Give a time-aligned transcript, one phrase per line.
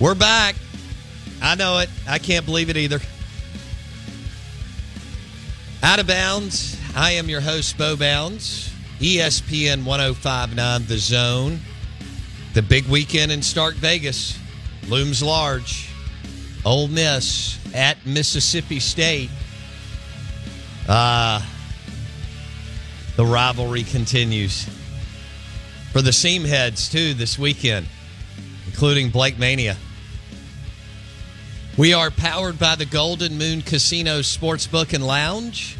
[0.00, 0.54] We're back.
[1.42, 1.90] I know it.
[2.08, 3.00] I can't believe it either.
[5.82, 6.80] Out of bounds.
[6.94, 8.72] I am your host, Bo Bounds.
[9.00, 11.58] ESPN 1059 The Zone.
[12.54, 14.38] The big weekend in Stark Vegas
[14.86, 15.90] looms large.
[16.64, 19.30] Ole Miss at Mississippi State.
[20.88, 21.44] Uh,
[23.16, 24.68] the rivalry continues.
[25.90, 27.88] For the seam heads, too, this weekend,
[28.66, 29.76] including Blake Mania.
[31.78, 35.76] We are powered by the Golden Moon Casino Sportsbook and Lounge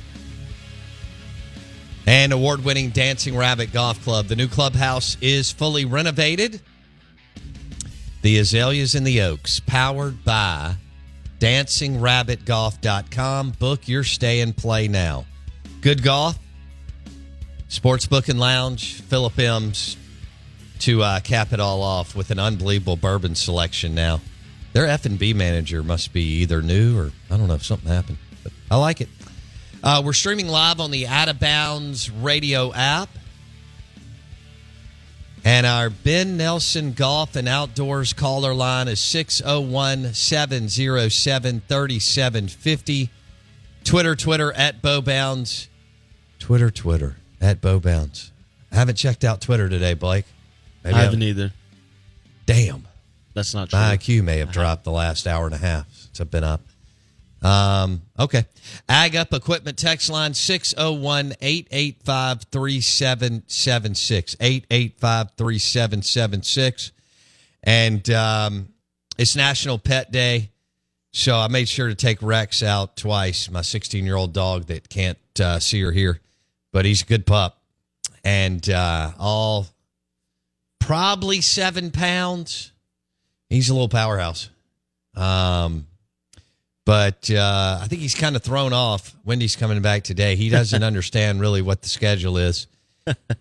[2.06, 4.26] and award winning Dancing Rabbit Golf Club.
[4.26, 6.60] The new clubhouse is fully renovated.
[8.22, 10.76] The Azaleas and the Oaks, powered by
[11.40, 13.50] dancingrabbitgolf.com.
[13.58, 15.26] Book your stay and play now.
[15.80, 16.38] Good golf,
[17.68, 19.96] Sportsbook and Lounge, Philip M's
[20.78, 24.20] to uh, cap it all off with an unbelievable bourbon selection now.
[24.78, 27.90] Their F and B manager must be either new or I don't know if something
[27.90, 29.08] happened, but I like it.
[29.82, 33.08] Uh, we're streaming live on the Out of Bounds radio app.
[35.44, 43.10] And our Ben Nelson Golf and Outdoors caller line is 601 707 3750.
[43.82, 45.68] Twitter, Twitter at Bo Bounds.
[46.38, 48.30] Twitter, Twitter at Bo Bounds.
[48.70, 50.26] I haven't checked out Twitter today, Blake.
[50.84, 51.50] Maybe I haven't either.
[52.46, 52.86] Damn.
[53.38, 53.78] That's not true.
[53.78, 56.60] My IQ may have dropped the last hour and a half since I've been up.
[57.40, 58.46] Um, okay.
[58.88, 64.36] Ag Up Equipment text line 601 885 3776.
[64.40, 66.90] 885 3776.
[67.62, 68.70] And um,
[69.16, 70.50] it's National Pet Day.
[71.12, 74.88] So I made sure to take Rex out twice, my 16 year old dog that
[74.88, 76.20] can't uh, see or hear,
[76.72, 77.62] but he's a good pup.
[78.24, 79.68] And uh, all
[80.80, 82.72] probably seven pounds.
[83.48, 84.50] He's a little powerhouse.
[85.14, 85.86] Um,
[86.84, 89.14] but uh, I think he's kind of thrown off.
[89.24, 90.36] Wendy's coming back today.
[90.36, 92.66] He doesn't understand really what the schedule is.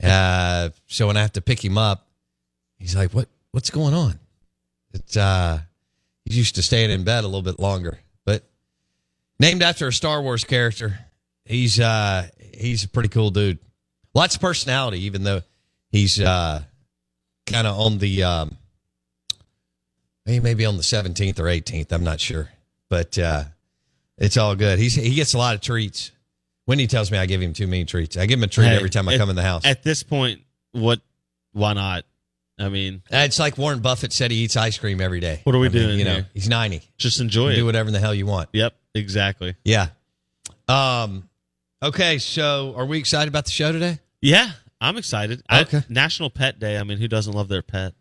[0.03, 2.07] Uh, so when I have to pick him up,
[2.77, 3.27] he's like, "What?
[3.51, 4.19] What's going on?"
[4.93, 5.59] It's uh,
[6.25, 7.99] he's used to staying in bed a little bit longer.
[8.25, 8.43] But
[9.39, 10.99] named after a Star Wars character,
[11.45, 13.59] he's uh, he's a pretty cool dude.
[14.13, 15.41] Lots of personality, even though
[15.89, 16.63] he's uh,
[17.45, 18.57] kind of on the um,
[20.27, 21.91] he may be on the 17th or 18th.
[21.91, 22.49] I'm not sure,
[22.89, 23.43] but uh,
[24.17, 24.77] it's all good.
[24.79, 26.11] He's he gets a lot of treats.
[26.65, 28.17] Wendy tells me I give him too many treats.
[28.17, 29.65] I give him a treat Hey, every time I at- come in the house.
[29.65, 30.41] At this point,
[30.73, 30.99] what?
[31.53, 32.03] Why not?
[32.59, 35.41] I mean, Uh, it's like Warren Buffett said he eats ice cream every day.
[35.43, 36.27] What are we I mean, doing You know, here?
[36.33, 36.81] he's 90.
[36.97, 37.55] just enjoy it.
[37.55, 38.49] do whatever the hell you want.
[38.53, 39.55] Yep, exactly.
[39.63, 39.89] Yeah.
[40.67, 41.29] Um.
[41.81, 43.99] Okay, so are we excited about the show today?
[44.21, 44.49] Yeah,
[44.81, 45.43] I'm excited.
[45.47, 45.83] I- Okay.
[45.89, 46.77] National Pet Day.
[46.77, 47.93] I mean, who doesn't love their pet?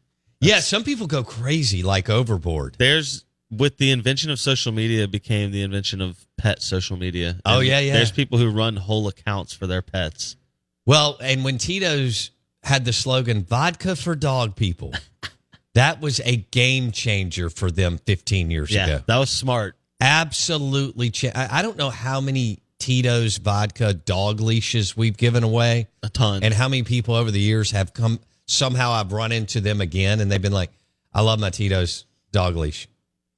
[0.47, 2.77] Yeah, some people go crazy, like overboard.
[2.79, 7.39] There's with the invention of social media became the invention of pet social media.
[7.45, 7.93] Oh, And yeah, yeah.
[7.95, 10.37] There's people who run whole accounts for their pets.
[10.85, 12.31] Well, and when Tito's
[12.65, 14.93] had the slogan "Vodka for Dog People,"
[15.75, 19.05] that was a game changer for them 15 years Yeah, ago.
[19.07, 19.77] that was smart.
[20.01, 25.89] Absolutely, cha- I I don't know how many Tito's vodka dog leashes we've given away.
[26.03, 26.43] A ton.
[26.43, 30.21] and how many people over the years have come somehow I've run into them again
[30.21, 30.71] and they've been like,
[31.13, 32.89] I love my Tito's dog leash.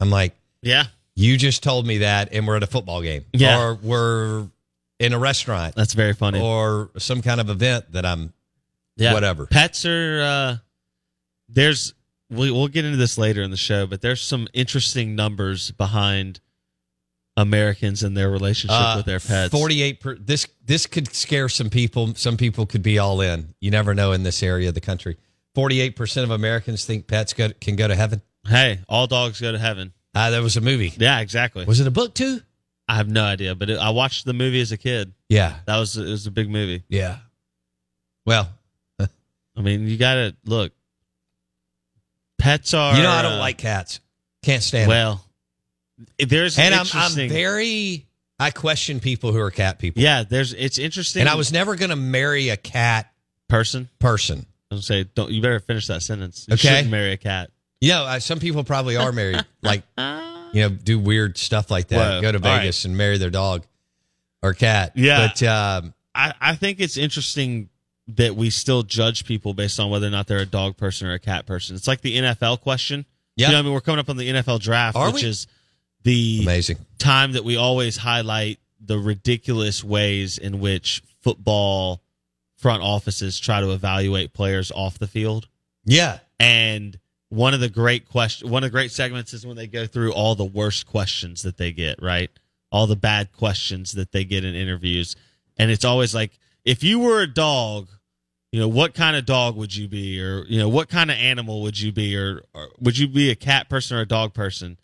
[0.01, 0.85] I'm like, yeah,
[1.15, 3.25] you just told me that and we're at a football game.
[3.33, 3.61] Yeah.
[3.61, 4.47] Or we're
[4.99, 6.41] in a restaurant that's very funny.
[6.41, 8.33] or some kind of event that I'm
[8.97, 9.47] yeah, whatever.
[9.47, 10.21] Pets are.
[10.23, 10.57] uh
[11.49, 11.95] There's.
[12.31, 16.41] We, we'll get into this later in the show, but there's some interesting numbers behind
[17.38, 19.52] Americans and their relationship uh, with their pets.
[19.52, 22.14] 48 per, this this could scare some people.
[22.17, 23.55] Some people could be all in.
[23.61, 25.17] You never know in this area of the country.
[25.55, 28.23] Forty-eight percent of Americans think pets go, can go to heaven.
[28.46, 29.93] Hey, all dogs go to heaven.
[30.14, 30.93] Uh, there was a movie.
[30.96, 31.64] Yeah, exactly.
[31.64, 32.40] Was it a book too?
[32.88, 35.12] I have no idea, but it, I watched the movie as a kid.
[35.29, 36.82] Yeah, That was it was a big movie.
[36.88, 37.19] yeah.
[38.26, 38.49] Well,
[39.00, 40.73] I mean, you got to look.
[42.38, 42.96] Pets are.
[42.96, 44.00] you know I don't uh, like cats.
[44.43, 44.96] Can't stand them.
[44.96, 45.25] Well,
[46.19, 48.06] there's And I'm, I'm very.
[48.41, 50.00] I question people who are cat people.
[50.03, 51.21] yeah, there's it's interesting.
[51.21, 53.11] And I was never going to marry a cat
[53.49, 53.89] person.
[53.99, 54.47] person.
[54.71, 56.47] I was gonna say, don't you better finish that sentence.
[56.49, 56.85] You Okay.
[56.89, 57.50] marry a cat.
[57.81, 61.89] You know, I, some people probably are married, like you know, do weird stuff like
[61.89, 61.97] that.
[61.97, 62.21] Whoa.
[62.23, 62.61] Go to All right.
[62.61, 63.65] Vegas and marry their dog
[64.43, 64.93] or cat.
[64.95, 65.29] Yeah.
[65.29, 67.71] but um, I, I think it's interesting
[68.09, 71.12] that we still judge people based on whether or not they're a dog person or
[71.15, 71.75] a cat person.
[71.77, 73.05] It's like the NFL question.
[73.37, 73.49] Yeah.
[73.49, 75.29] You know, I mean, we're coming up on the NFL draft, Are which we?
[75.29, 75.47] is
[76.03, 76.79] the amazing.
[76.99, 82.00] time that we always highlight the ridiculous ways in which football
[82.56, 85.49] front offices try to evaluate players off the field.
[85.85, 86.99] Yeah, And
[87.31, 90.12] one of the great question, one of the great segments is when they go through
[90.12, 92.31] all the worst questions that they get, right?
[92.71, 95.17] All the bad questions that they get in interviews,
[95.56, 97.89] and it's always like, if you were a dog,
[98.53, 101.17] you know, what kind of dog would you be, or you know, what kind of
[101.17, 104.35] animal would you be, or, or would you be a cat person or a dog
[104.35, 104.79] person?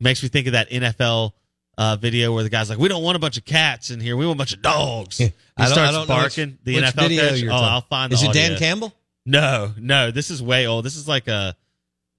[0.00, 1.32] Makes me think of that NFL
[1.76, 4.16] uh, video where the guy's like, "We don't want a bunch of cats in here.
[4.16, 5.24] We want a bunch of dogs." He
[5.56, 6.58] I don't- starts I don't know which- barking.
[6.64, 7.42] the which NFL video coach.
[7.44, 8.12] Oh, talking- I'll find.
[8.12, 8.58] The Is it Dan.
[8.58, 8.94] Campbell?
[9.26, 10.84] No, no, this is way old.
[10.84, 11.56] This is like a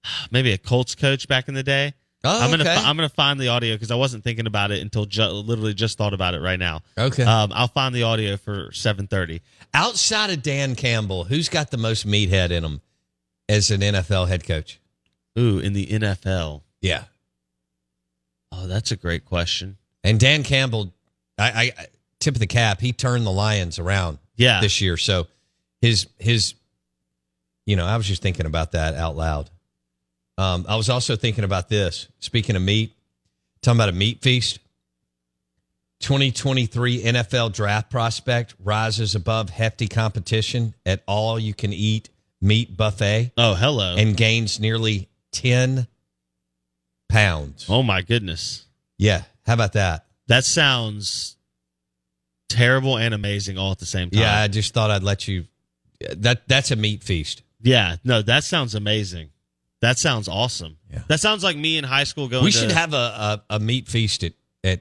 [0.30, 1.94] maybe a Colts coach back in the day.
[2.22, 2.74] Oh, I'm gonna okay.
[2.76, 5.96] I'm gonna find the audio because I wasn't thinking about it until ju- literally just
[5.96, 6.82] thought about it right now.
[6.98, 7.22] Okay.
[7.22, 9.40] Um, I'll find the audio for 7:30.
[9.72, 12.82] Outside of Dan Campbell, who's got the most meathead in him
[13.48, 14.80] as an NFL head coach?
[15.38, 16.60] Ooh, in the NFL.
[16.82, 17.04] Yeah,
[18.52, 19.76] Oh, that's a great question.
[20.04, 20.92] and Dan Campbell,
[21.38, 21.86] I, I
[22.18, 22.80] tip of the cap.
[22.80, 24.96] He turned the Lions around Yeah, this year.
[24.96, 25.26] So
[25.80, 26.54] his his,
[27.66, 29.48] you know, I was just thinking about that out loud.
[30.38, 32.08] Um, I was also thinking about this.
[32.18, 32.94] Speaking of meat,
[33.62, 34.58] talking about a meat feast.
[36.00, 42.08] 2023 NFL draft prospect rises above hefty competition at all you can eat
[42.40, 43.96] meat buffet Oh, hello.
[43.98, 45.86] and gains nearly 10
[47.10, 47.66] pounds.
[47.68, 48.64] oh my goodness,
[48.98, 49.22] Yeah.
[49.46, 50.06] How about that?
[50.28, 51.36] that sounds
[52.48, 54.20] terrible and amazing all at the same time.
[54.20, 55.44] Yeah, I just thought I'd let you.
[56.16, 57.42] That that's a meat feast.
[57.60, 57.96] yeah.
[58.04, 59.30] No, that sounds amazing.
[59.82, 60.76] That sounds awesome.
[60.92, 61.02] Yeah.
[61.08, 62.44] That sounds like me in high school going.
[62.44, 64.80] we to- should have a, a, a meat feast at, at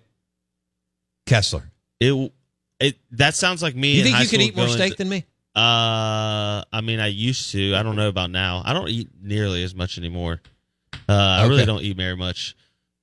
[1.26, 1.72] Kessler.
[2.00, 2.31] It,
[2.80, 3.94] it that sounds like me.
[3.94, 5.26] You in think you could eat more steak to- than me?
[5.56, 7.76] Uh, I mean, I used to.
[7.76, 8.62] I don't know about now.
[8.64, 10.42] I don't eat nearly as much anymore.
[11.09, 11.50] Uh, I Okay.
[11.50, 12.56] really don't eat very much.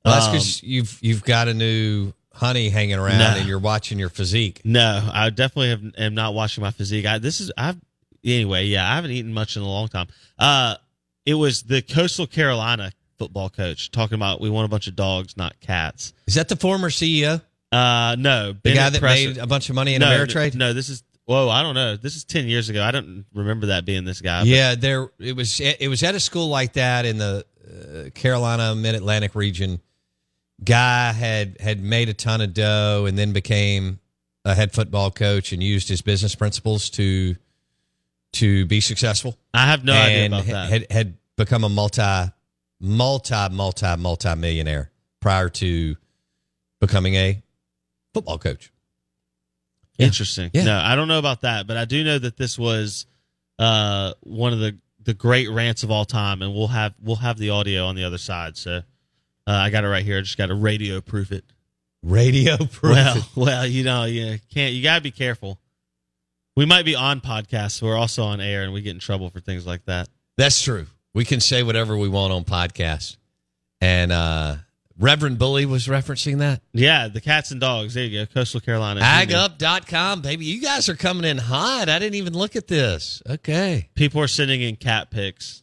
[0.05, 3.35] Well, that's Um, because you've you've got a new honey hanging around No.
[3.39, 4.61] and you're watching your physique.
[4.65, 7.05] No, I definitely have, am not watching my physique.
[7.07, 7.77] I, this is I've
[8.25, 8.67] anyway.
[8.67, 10.07] Yeah, I haven't eaten much in a long time.
[10.39, 10.77] Uh,
[11.25, 15.37] it was the Coastal Carolina football coach talking about we want a bunch of dogs,
[15.37, 16.13] not cats.
[16.29, 17.41] Is that the former CEO,
[17.73, 20.55] Uh, no, the Bennett guy that Presser- made a bunch of money in no, Ameritrade?
[20.55, 21.03] No, this is.
[21.25, 21.97] Whoa, I don't know.
[21.97, 22.85] This is ten years ago.
[22.85, 24.43] I don't remember that being this guy.
[24.43, 25.59] but- Yeah, there it was.
[25.59, 27.45] It was at a school like that in the
[27.77, 29.81] uh, Carolina Mid Atlantic region.
[30.65, 34.01] Guy had had made a ton of dough and then became
[34.45, 37.37] a head football coach and used his business principles to
[38.33, 39.37] to be successful.
[39.53, 40.71] I have no idea about that.
[40.71, 42.33] had had become a multi
[42.81, 44.91] multi multi multi millionaire
[45.21, 45.97] prior to
[46.81, 47.43] becoming a
[48.15, 48.73] football coach.
[49.99, 50.07] Yeah.
[50.07, 50.51] Interesting.
[50.53, 50.65] Yeah.
[50.65, 53.07] No, I don't know about that, but I do know that this was
[53.59, 57.39] uh, one of the the great rants of all time, and we'll have we'll have
[57.39, 58.57] the audio on the other side.
[58.57, 58.81] So uh,
[59.47, 60.19] I got it right here.
[60.19, 61.45] I just got to radio proof it.
[62.03, 62.97] Radio proof.
[62.97, 64.75] Well, well, you know, you can't.
[64.75, 65.59] You gotta be careful.
[66.57, 67.81] We might be on podcasts.
[67.81, 70.09] We're also on air, and we get in trouble for things like that.
[70.37, 70.87] That's true.
[71.15, 73.17] We can say whatever we want on podcast.
[73.81, 74.57] And uh
[74.99, 76.63] Reverend Bully was referencing that.
[76.73, 77.93] Yeah, the cats and dogs.
[77.95, 78.33] There you go.
[78.33, 79.05] Coastal Carolina.
[79.05, 79.35] He knew.
[79.35, 80.47] Agup.com, baby.
[80.47, 81.89] You guys are coming in hot.
[81.91, 83.23] I didn't even look at this.
[83.29, 83.91] Okay.
[83.95, 85.63] People are sending in cat pics.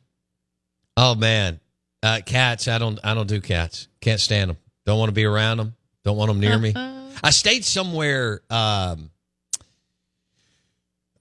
[0.95, 1.59] Oh man.
[2.03, 3.87] Uh cats, I don't I don't do cats.
[4.01, 4.57] Can't stand them.
[4.85, 5.75] Don't want to be around them.
[6.03, 6.73] Don't want them near me.
[6.75, 9.09] I stayed somewhere um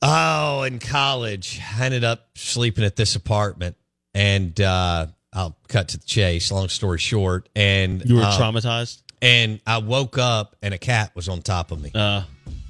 [0.04, 3.76] Oh, in college, I ended up sleeping at this apartment
[4.14, 7.48] and uh I'll cut to the chase, long story short.
[7.56, 9.00] And You were uh, traumatized.
[9.22, 11.90] and I woke up and a cat was on top of me.
[11.94, 12.22] Uh,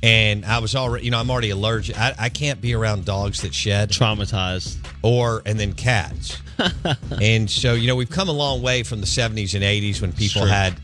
[0.04, 1.97] And I was already, you know, I'm already allergic.
[1.99, 4.76] I, I can't be around dogs that shed traumatized.
[5.02, 6.37] or, and then cats.
[7.21, 10.12] and so, you know, we've come a long way from the 70s and 80s when
[10.12, 10.75] people had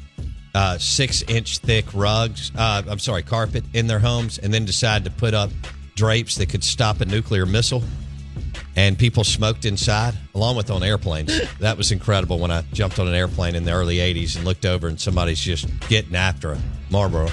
[0.54, 5.04] uh, six inch thick rugs, uh, I'm sorry, carpet in their homes, and then decided
[5.04, 5.50] to put up
[5.94, 7.82] drapes that could stop a nuclear missile.
[8.78, 11.36] And people smoked inside, along with on airplanes.
[11.58, 14.64] that was incredible when I jumped on an airplane in the early '80s and looked
[14.64, 16.58] over and somebody's just getting after a
[16.88, 17.28] Marlboro.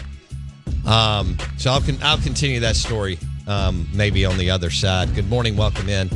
[0.88, 5.14] Um, so I'll con- I'll continue that story um, maybe on the other side.
[5.14, 6.10] Good morning, welcome in.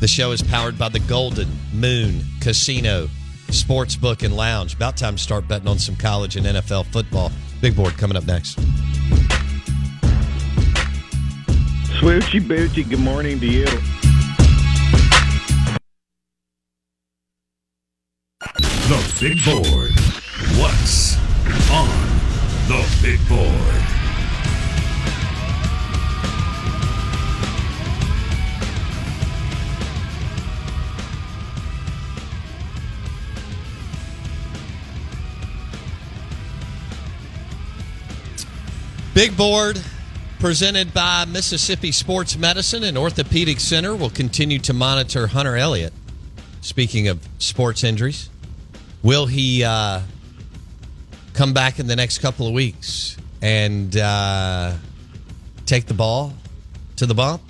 [0.00, 3.08] The show is powered by the Golden Moon Casino
[3.50, 4.74] Sportsbook and Lounge.
[4.74, 7.30] About time to start betting on some college and NFL football.
[7.60, 8.58] Big board coming up next.
[12.00, 14.01] Swoochy Boochie, good morning to you.
[19.22, 19.92] Big board.
[20.58, 21.16] What's
[21.70, 21.86] on
[22.66, 23.48] the big board?
[39.14, 39.80] Big board
[40.40, 45.92] presented by Mississippi Sports Medicine and Orthopedic Center will continue to monitor Hunter Elliott.
[46.60, 48.28] Speaking of sports injuries,
[49.02, 50.00] will he uh,
[51.34, 54.74] come back in the next couple of weeks and uh,
[55.66, 56.32] take the ball
[56.96, 57.42] to the bump?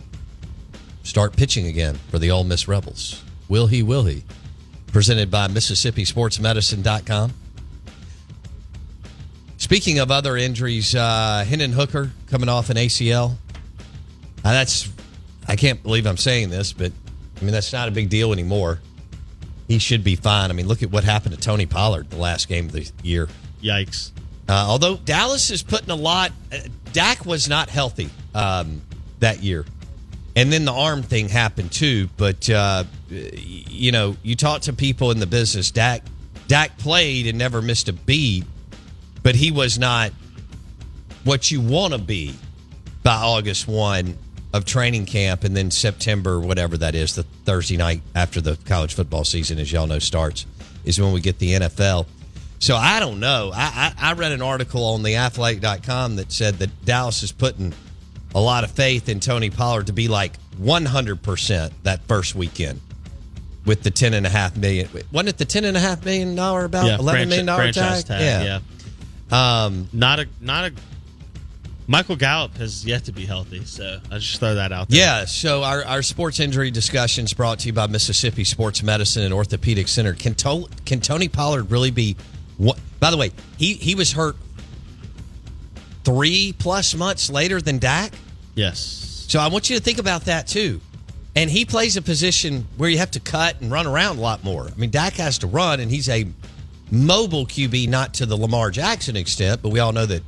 [1.03, 3.23] Start pitching again for the Ole Miss Rebels.
[3.49, 3.83] Will he?
[3.83, 4.25] Will he?
[4.89, 7.33] Presented by MississippiSportsMedicine.com.
[9.57, 13.37] Speaking of other injuries, uh, Hendon Hooker coming off an ACL.
[14.43, 14.91] That's
[15.47, 16.93] I can't believe I'm saying this, but
[17.41, 18.81] I mean that's not a big deal anymore.
[19.69, 20.51] He should be fine.
[20.51, 23.29] I mean, look at what happened to Tony Pollard the last game of the year.
[23.63, 24.11] Yikes.
[24.49, 26.59] Uh, although Dallas is putting a lot, uh,
[26.93, 28.83] Dak was not healthy um,
[29.21, 29.65] that year,
[30.37, 32.09] and then the arm thing happened too.
[32.17, 35.71] But uh, you know, you talk to people in the business.
[35.71, 36.03] Dak
[36.49, 38.45] Dak played and never missed a beat,
[39.23, 40.13] but he was not
[41.25, 42.35] what you want to be
[43.03, 44.19] by August one
[44.53, 48.95] of training camp, and then September, whatever that is, the Thursday night after the college
[48.95, 50.45] football season, as y'all know, starts
[50.85, 52.07] is when we get the NFL.
[52.59, 53.51] So I don't know.
[53.55, 57.73] I, I, I read an article on the athletic.com that said that Dallas is putting
[58.35, 62.81] a lot of faith in Tony Pollard to be like 100% that first weekend
[63.65, 64.89] with the 10 and a half million.
[65.13, 68.05] Wasn't it the 10 and a half million dollar about Yeah, 11 million dollar tag?
[68.05, 68.45] tag.
[68.45, 68.61] Yeah.
[69.65, 70.75] Um, Not a not a.
[71.87, 75.01] Michael Gallup has yet to be healthy, so I just throw that out there.
[75.01, 79.35] Yeah, so our, our sports injury discussions brought to you by Mississippi Sports Medicine and
[79.35, 80.15] Orthopedic Center.
[80.15, 82.17] Can, to, can Tony Pollard really be
[82.57, 82.79] what?
[83.01, 84.37] By the way, he, he was hurt
[86.05, 88.13] three plus months later than Dak.
[88.55, 89.25] Yes.
[89.29, 90.81] So I want you to think about that too.
[91.35, 94.45] And he plays a position where you have to cut and run around a lot
[94.45, 94.69] more.
[94.69, 96.27] I mean, Dak has to run, and he's a
[96.91, 100.23] mobile QB, not to the Lamar Jackson extent, but we all know that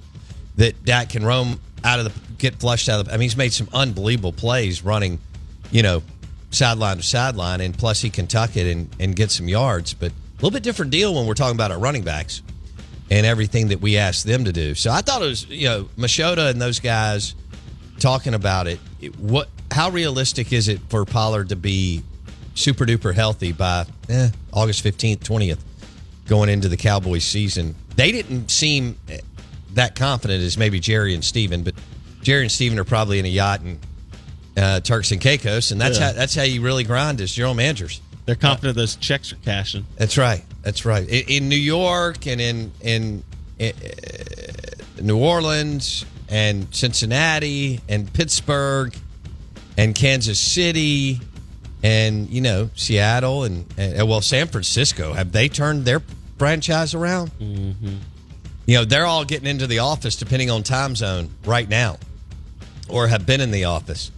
[0.57, 3.13] that Dak can roam out of the get flushed out of the.
[3.13, 5.19] I mean, he's made some unbelievable plays running,
[5.71, 6.03] you know,
[6.51, 9.95] sideline to sideline, and plus he can tuck it and and get some yards.
[9.95, 12.43] But a little bit different deal when we're talking about our running backs
[13.11, 14.75] and everything that we ask them to do.
[14.75, 17.35] So I thought it was, you know, Machota and those guys
[17.99, 18.79] talking about it.
[19.19, 19.49] What?
[19.71, 22.03] How realistic is it for Pollard to be
[22.55, 25.63] super duper healthy by eh, August fifteenth, twentieth,
[26.27, 27.75] going into the Cowboys season?
[27.97, 28.97] They didn't seem
[29.75, 31.75] that confident as maybe Jerry and Steven, but
[32.23, 33.79] Jerry and Steven are probably in a yacht and
[34.57, 36.07] uh, Turks and Caicos, and that's Yeah.
[36.09, 38.01] how that's how you really grind as general managers.
[38.27, 39.85] They're confident those checks are cashing.
[39.97, 40.43] That's right.
[40.63, 41.07] That's right.
[41.09, 43.23] In, in New York and in in,
[43.59, 48.95] in uh, New Orleans and Cincinnati and Pittsburgh
[49.77, 51.21] and Kansas City
[51.83, 56.01] and you know Seattle and, and well San Francisco have they turned their
[56.39, 57.31] franchise around?
[57.41, 57.97] Mm-hmm.
[58.67, 61.99] You know they're all getting into the office depending on time zone right now,
[62.89, 64.11] or have been in the office.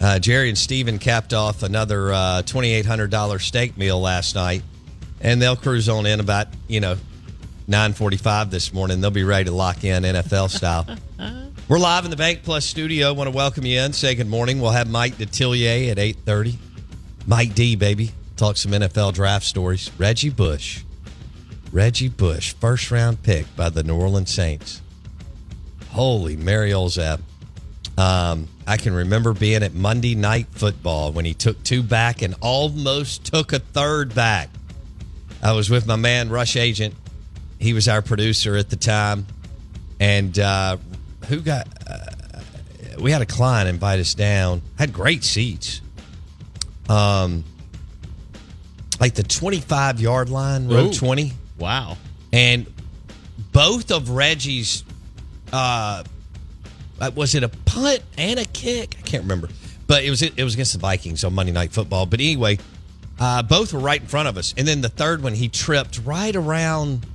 [0.00, 4.62] Uh, Jerry and Steven capped off another uh, $2,800 steak meal last night,
[5.20, 6.96] and they'll cruise on in about, you know,
[7.66, 9.00] 945 this morning.
[9.00, 10.86] They'll be ready to lock in NFL style.
[11.68, 13.12] We're live in the Bank Plus studio.
[13.12, 13.92] want to welcome you in.
[13.92, 14.60] Say good morning.
[14.60, 16.56] We'll have Mike Detillier at 8.30.
[17.26, 18.12] Mike D, baby.
[18.36, 19.90] Talk some NFL draft stories.
[19.98, 20.82] Reggie Bush.
[21.72, 24.80] Reggie Bush, first round pick by the New Orleans Saints.
[25.90, 27.20] Holy Mary Olzab.
[27.96, 32.34] Um, I can remember being at Monday Night Football when he took two back and
[32.40, 34.50] almost took a third back.
[35.42, 36.94] I was with my man, Rush Agent.
[37.58, 39.26] He was our producer at the time.
[39.98, 40.76] And uh,
[41.26, 41.66] who got.
[41.88, 41.96] Uh,
[43.00, 45.80] we had a client invite us down, had great seats.
[46.88, 47.44] Um,
[49.00, 51.32] like the 25 yard line, row 20.
[51.58, 51.96] Wow.
[52.32, 52.66] and
[53.52, 54.84] both of Reggie's
[55.52, 56.04] uh
[57.00, 58.96] uh, was it a punt and a kick?
[58.98, 59.48] I can't remember.
[59.86, 62.06] but it was it was against the Vikings on Monday Night Football.
[62.06, 62.58] But anyway,
[63.20, 66.00] uh, both were right in front of us, and then the third one he tripped
[66.04, 67.06] right around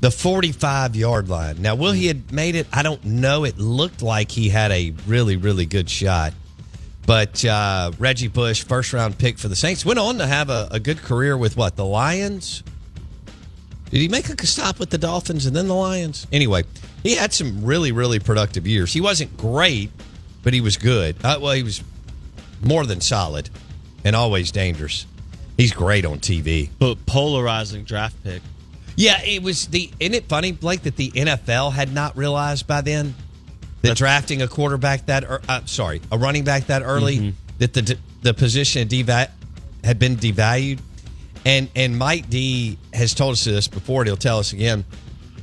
[0.00, 1.60] the 45 yard line.
[1.62, 2.66] Now, will he had made it?
[2.72, 3.44] I don't know.
[3.44, 6.34] It looked like he had a really really good shot.
[7.06, 10.68] But uh, Reggie Bush, first round pick for the Saints, went on to have a,
[10.72, 12.62] a good career with what the Lions.
[13.90, 16.26] Did he make a stop with the Dolphins and then the Lions?
[16.30, 16.64] Anyway,
[17.02, 18.92] he had some really, really productive years.
[18.92, 19.90] He wasn't great,
[20.42, 21.16] but he was good.
[21.24, 21.82] Uh, well, he was
[22.62, 23.48] more than solid
[24.04, 25.06] and always dangerous.
[25.56, 26.70] He's great on TV.
[26.78, 28.42] But polarizing draft pick.
[28.96, 29.90] Yeah, it was the.
[30.00, 33.14] Isn't it funny, Blake, that the NFL had not realized by then
[33.82, 38.34] that drafting a quarterback that, uh, sorry, a running back that early, that the the
[38.34, 39.30] position had, deva-
[39.84, 40.80] had been devalued,
[41.44, 44.02] and and Mike D has told us this before.
[44.02, 44.84] and He'll tell us again.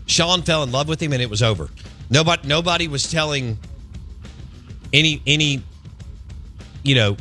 [0.07, 1.69] Sean fell in love with him, and it was over.
[2.09, 3.57] Nobody nobody was telling
[4.93, 5.63] any any,
[6.83, 7.17] you know,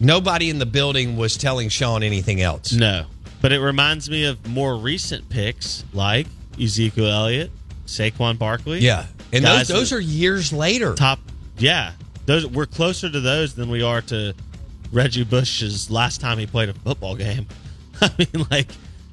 [0.00, 2.72] nobody in the building was telling Sean anything else.
[2.72, 3.06] No.
[3.40, 6.26] But it reminds me of more recent picks like
[6.60, 7.50] Ezekiel Elliott,
[7.86, 8.80] Saquon Barkley.
[8.80, 10.94] Yeah, and those those are years later.
[10.94, 11.18] top
[11.58, 11.92] yeah.
[12.26, 14.34] Those we're closer to those than we are to
[14.92, 17.46] Reggie Bush's last time he played a football game.
[18.00, 18.68] I mean, like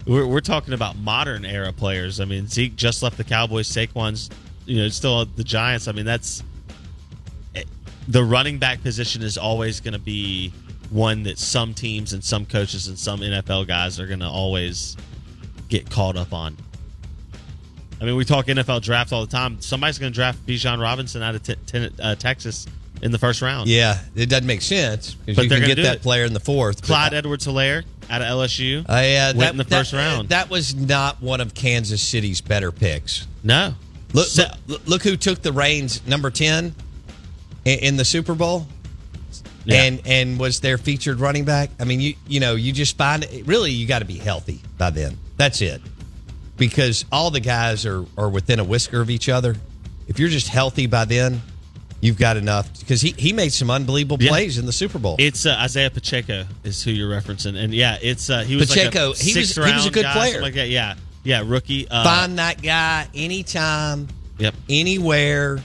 [0.06, 2.20] we're we're talking about modern era players.
[2.20, 3.70] I mean, Zeke just left the Cowboys.
[3.70, 4.30] Saquon's
[4.66, 5.88] you know still at the Giants.
[5.88, 6.44] I mean, that's
[7.56, 7.64] eh,
[8.08, 10.52] the running back position is always going to be
[10.90, 14.96] one that some teams and some coaches and some NFL guys are going to always
[15.70, 16.56] get caught up on.
[18.02, 19.62] I mean, we talk NFL draft all the time.
[19.62, 22.68] Somebody's going to draft Bijan Robinson out of t- ten- uh, Texas
[23.02, 23.70] in the first round.
[23.70, 26.02] Yeah, it doesn't make sense because But you can get that it.
[26.02, 26.82] player in the fourth.
[26.84, 28.80] Clyde Edwards Helaire out of LSU.
[28.88, 30.30] Uh, yeah, went that, in the that- first round.
[30.30, 33.28] That was not one of Kansas City's better picks.
[33.44, 33.76] no.
[34.16, 36.76] Look, So- look, look who took the reins, number ten,
[37.66, 38.68] in, in the Super Bowl,
[39.66, 39.82] Yeah.
[39.84, 41.72] and and was their featured running back.
[41.80, 44.62] I mean, you you know, you just find it, really you got to be healthy
[44.78, 45.18] by then.
[45.38, 45.82] That's it,
[46.58, 49.56] because all the guys are are within a whisker of each other.
[50.08, 51.42] If you're just healthy by then,
[52.04, 52.68] you've got enough.
[52.80, 54.30] Because he he made some unbelievable Yeah.
[54.30, 55.16] plays in the Super Bowl.
[55.20, 59.10] It's uh, Isaiah Pacheco is who you're referencing, and yeah, it's uh, he was Pacheco,
[59.10, 60.42] Like a he was- he was a good guy, player.
[60.42, 60.70] like that.
[60.70, 61.88] Yeah, yeah, rookie.
[61.90, 64.54] Uh, Find that guy anytime, Yep.
[64.70, 65.60] anywhere.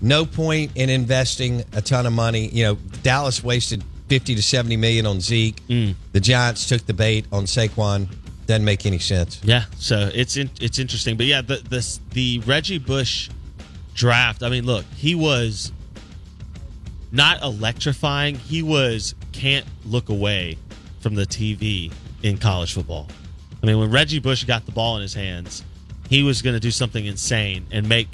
[0.00, 2.48] No point in investing a ton of money.
[2.52, 5.60] You know, Dallas wasted fifty to seventy million on Zeke.
[5.68, 5.94] Mm.
[6.12, 8.08] The Giants took the bait on Saquon.
[8.46, 9.40] Doesn't make any sense.
[9.44, 13.30] Yeah, so it's in, it's interesting, but yeah, the the the Reggie Bush
[13.94, 14.42] draft.
[14.42, 15.72] I mean, look, he was
[17.10, 18.36] not electrifying.
[18.36, 20.56] He was can't look away
[21.00, 23.08] from the TV in college football.
[23.62, 25.64] I mean, when Reggie Bush got the ball in his hands,
[26.08, 28.08] he was going to do something insane and make.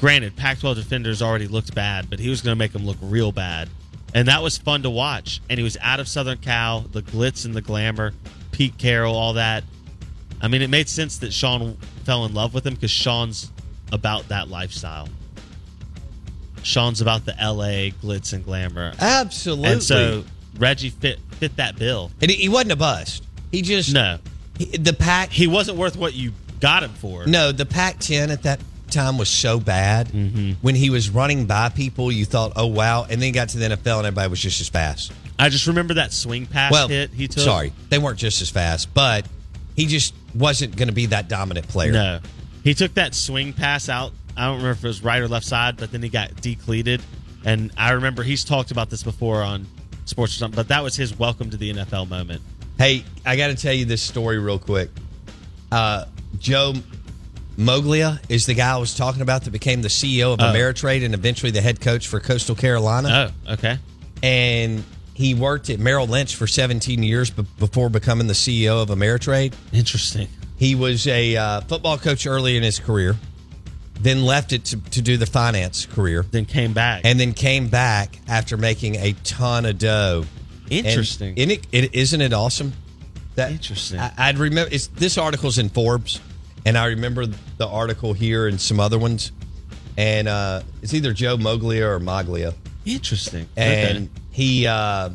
[0.00, 3.32] Granted, Pac-12 defenders already looked bad, but he was going to make them look real
[3.32, 3.70] bad,
[4.12, 5.40] and that was fun to watch.
[5.48, 8.12] And he was out of Southern Cal, the glitz and the glamour,
[8.52, 9.64] Pete Carroll, all that.
[10.40, 13.50] I mean, it made sense that Sean fell in love with him because Sean's
[13.94, 15.08] about that lifestyle.
[16.62, 18.92] Sean's about the LA glitz and glamour.
[18.98, 19.68] Absolutely.
[19.72, 20.24] And so
[20.58, 22.10] Reggie fit fit that bill.
[22.20, 23.24] And he, he wasn't a bust.
[23.52, 24.18] He just No.
[24.58, 25.30] he- the pack.
[25.30, 27.26] He wasn't worth what you got him for.
[27.26, 30.08] no, the Pac ten at that time was so bad.
[30.08, 30.52] Mm-hmm.
[30.62, 33.58] When he was running by people, you thought, "Oh wow!" And then he got to
[33.58, 35.12] the NFL, and everybody was just as fast.
[35.38, 37.42] I just remember that swing pass well, hit he took.
[37.44, 39.26] Sorry, they weren't just as fast, but
[39.76, 41.92] he just wasn't going to be that dominant player.
[41.92, 42.20] No.
[42.64, 44.12] He took that swing pass out.
[44.36, 47.00] I don't remember if it was right or left side, but then he got decleated.
[47.44, 49.66] And I remember he's talked about this before on
[50.06, 52.42] sports or something, but that was his welcome to the NFL moment.
[52.78, 54.90] Hey, I got to tell you this story real quick.
[55.70, 56.06] Uh,
[56.38, 56.72] Joe
[57.56, 60.44] Moglia is the guy I was talking about that became the CEO of Oh.
[60.44, 63.30] Ameritrade and eventually the head coach for Coastal Carolina.
[63.46, 63.78] Oh, okay.
[64.22, 64.82] And
[65.14, 69.54] he worked at Merrill Lynch for 17 years b- before becoming the CEO of Ameritrade.
[69.72, 70.28] Interesting.
[70.56, 73.16] He was a uh, football coach early in his career,
[74.00, 77.02] then left it to, to do the finance career, Then came back.
[77.04, 80.24] and then came back after making a ton of dough.
[80.70, 81.34] And- Interesting.
[81.38, 82.72] And, it, it, isn't it awesome?
[83.36, 83.98] That Interesting.
[84.00, 86.20] I, I'd remember it's, this article's in Forbes,
[86.64, 89.32] and I remember the article here and some other ones,
[89.96, 93.48] and uh, it's either Joe Moglia or Moglia, Interesting.
[93.56, 94.08] and Okay.
[94.34, 95.10] He uh,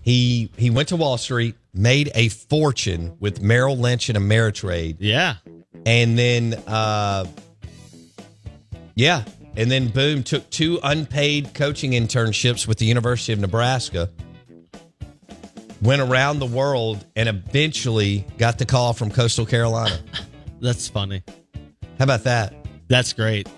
[0.00, 5.34] he he went to Wall Street, made a fortune with Merrill Lynch and Ameritrade, Yeah.
[5.84, 7.26] and then uh,
[8.94, 9.24] yeah,
[9.56, 14.08] and then boom, took two unpaid coaching internships with the University of Nebraska.
[15.82, 19.98] Went around the world and eventually got the call from Coastal Carolina.
[20.60, 21.22] That's funny.
[21.98, 22.54] How about that?
[22.88, 23.48] That's great.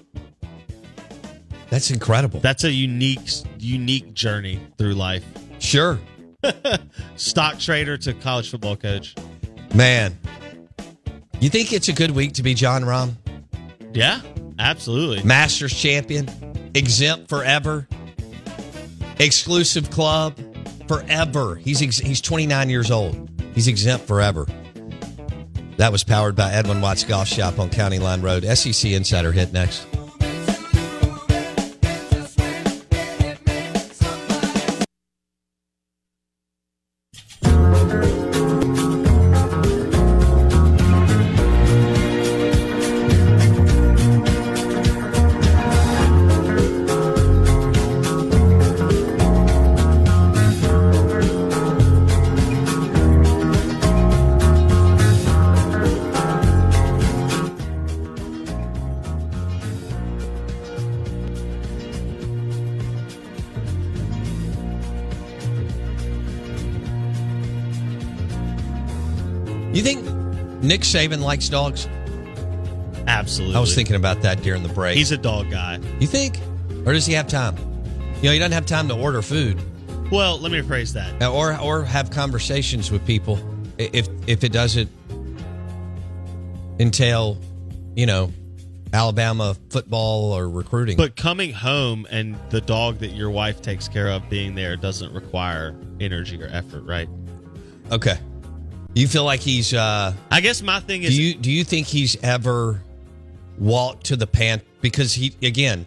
[1.71, 2.41] That's incredible.
[2.41, 3.21] That's a unique,
[3.59, 5.25] unique journey through life.
[5.59, 5.99] sure.
[7.17, 9.15] Stock trader to college football coach.
[9.75, 10.17] Man.
[11.41, 13.15] You think it's a good week to be Jon Rahm?
[13.93, 14.21] Yeah,
[14.59, 15.23] absolutely.
[15.25, 16.29] Masters champion,
[16.75, 17.89] exempt forever,
[19.19, 20.37] exclusive club
[20.87, 21.57] forever.
[21.57, 23.29] He's ex- he's 29 years old.
[23.55, 24.47] He's exempt forever.
[25.77, 28.45] That was powered by Edwin Watts Golf Shop on County Line Road.
[28.45, 29.87] SEC Insider hit next.
[69.79, 70.03] You think
[70.61, 71.87] Nick Saban likes dogs?
[73.07, 73.55] Absolutely.
[73.55, 74.97] I was thinking about that during the break.
[74.97, 75.79] he's a dog guy.
[76.01, 76.41] you think?
[76.85, 77.57] Or does he have time?
[78.17, 79.63] You know, he doesn't have time to order food
[80.11, 81.23] Well, let me rephrase that.
[81.23, 83.39] or or have conversations with people
[83.79, 84.91] if if it doesn't
[86.81, 87.39] entail,
[87.95, 88.33] you know,
[88.93, 90.97] Alabama football or recruiting.
[90.97, 95.13] But coming home and the dog that your wife takes care of being there doesn't
[95.15, 97.09] require energy or effort, right?
[97.93, 98.19] okay.
[98.99, 101.87] You feel like he's uh I guess my thing do is you do you think
[101.87, 102.83] he's ever
[103.57, 105.87] walked to the pant because he again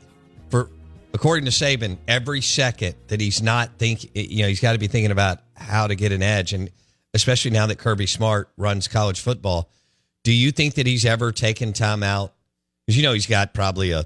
[0.49, 0.69] for
[1.13, 4.87] according to Saban every second that he's not think you know he's got to be
[4.87, 6.53] thinking about how to get an edge.
[6.53, 6.69] And
[7.13, 9.69] especially now that Kirby Smart runs college football
[10.23, 12.33] do you think that he's ever taken time out?
[12.87, 14.05] Cuz you know he's got probably a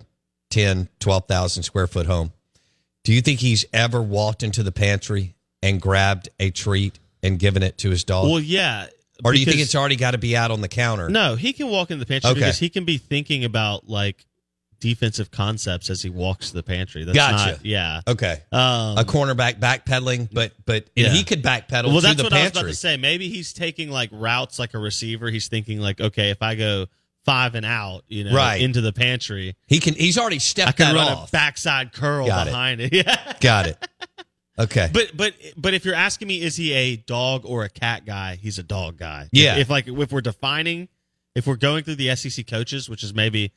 [0.50, 2.34] 10 12,000 square foot home.
[3.04, 7.63] Do you think he's ever walked into the pantry and grabbed a treat and given
[7.63, 8.30] it to his dog?
[8.30, 8.88] Well, yeah.
[9.23, 11.54] Or do you think it's already got to be out on the counter No, he
[11.54, 12.39] can walk in the pantry Okay.
[12.39, 14.25] because he can be thinking about like
[14.82, 17.06] defensive concepts as he walks to the pantry.
[17.06, 17.51] That's Gotcha.
[17.54, 18.01] not yeah.
[18.08, 18.41] Okay.
[18.51, 21.10] Um, a cornerback backpedaling, but but Yeah.
[21.10, 22.97] he could backpedal well, that's the what I was about to say.
[22.97, 25.30] Maybe he's taking like routes like a receiver.
[25.32, 26.88] He's thinking like, okay, if I go
[27.23, 28.62] five and out, you know, Right.
[28.62, 29.95] into the pantry, He can.
[29.95, 30.69] He's already stepped.
[30.69, 31.30] I can run off.
[31.30, 32.51] a backside curl Got it.
[32.51, 32.93] behind it.
[32.93, 33.34] Yeah.
[33.39, 33.88] Got it.
[34.58, 34.89] Okay.
[34.94, 38.36] But but but if you're asking me, is he a dog or a cat guy?
[38.41, 39.28] He's a dog guy.
[39.32, 39.56] Yeah.
[39.56, 40.88] If, if like if we're defining,
[41.36, 43.52] if we're going through the SEC coaches, which is maybe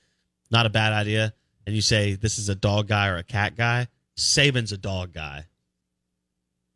[0.50, 1.34] not a bad idea,
[1.66, 5.12] and you say this is a dog guy or a cat guy, Saban's a dog
[5.12, 5.46] guy,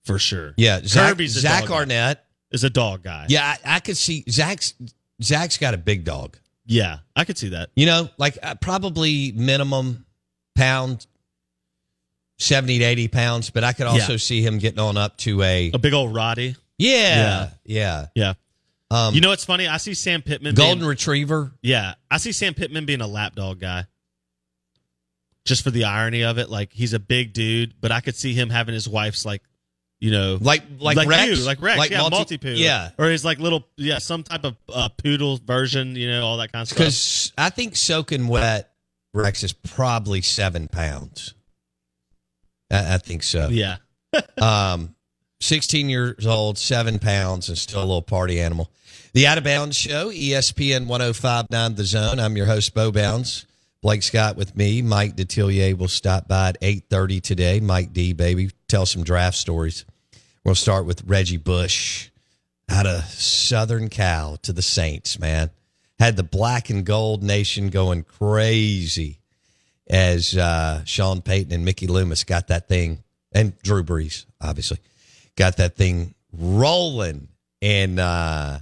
[0.04, 0.54] for sure.
[0.56, 0.80] yeah.
[0.84, 2.16] Zach, Kirby's a Zach dog guy.
[2.52, 3.26] Is a dog guy.
[3.28, 4.74] Yeah, I, I could see Zach's.
[5.22, 6.36] Zach's got a big dog.
[6.66, 7.70] yeah, I could see that.
[7.74, 10.04] You know, like uh, probably minimum
[10.54, 11.06] pound,
[12.42, 13.50] seventy to eighty pounds.
[13.50, 14.18] But I could also Yeah.
[14.18, 15.70] see him getting on up to a.
[15.72, 16.56] A big old Roddy.
[16.78, 18.06] Yeah, yeah.
[18.14, 18.34] Yeah.
[18.90, 19.66] Um, You know what's funny?
[19.68, 20.54] I see Sam Pittman.
[20.54, 21.52] golden being- retriever.
[21.62, 23.86] Yeah, I see Sam Pittman being a lap dog guy.
[25.44, 28.32] Just for the irony of it, like he's a big dude, but I could see
[28.32, 29.42] him having his wife's like,
[29.98, 33.38] you know, Like like, like Rex, like Rex, yeah, multi- Maltipoo, Yeah, or his like
[33.40, 36.78] little, yeah, some type of uh, poodle version, you know, all that kind of stuff.
[36.78, 38.72] Because I think soaking wet
[39.14, 41.34] Rex is probably seven pounds.
[42.72, 43.48] I, I think so.
[43.50, 43.76] Yeah,
[44.40, 44.94] Um,
[45.40, 48.70] 16 years old, seven pounds, and still a little party animal.
[49.12, 52.18] The Out of Bounds Show, ESPN 1059 The Zone.
[52.20, 53.46] I'm your host, Bo Bounds.
[53.82, 54.80] Blake Scott with me.
[54.80, 57.60] Mike Detillier will stop by at 8.30 today.
[57.60, 58.50] Mike D, baby.
[58.68, 59.84] Tell some draft stories.
[60.44, 62.10] We'll start with Reggie Bush
[62.68, 65.50] out of Southern Cal to the Saints, man.
[65.98, 69.18] Had the black and gold nation going crazy
[69.88, 74.78] as uh, Sean Payton and Mickey Loomis got that thing, and Drew Brees, obviously,
[75.36, 77.28] got that thing rolling
[77.60, 78.60] in uh,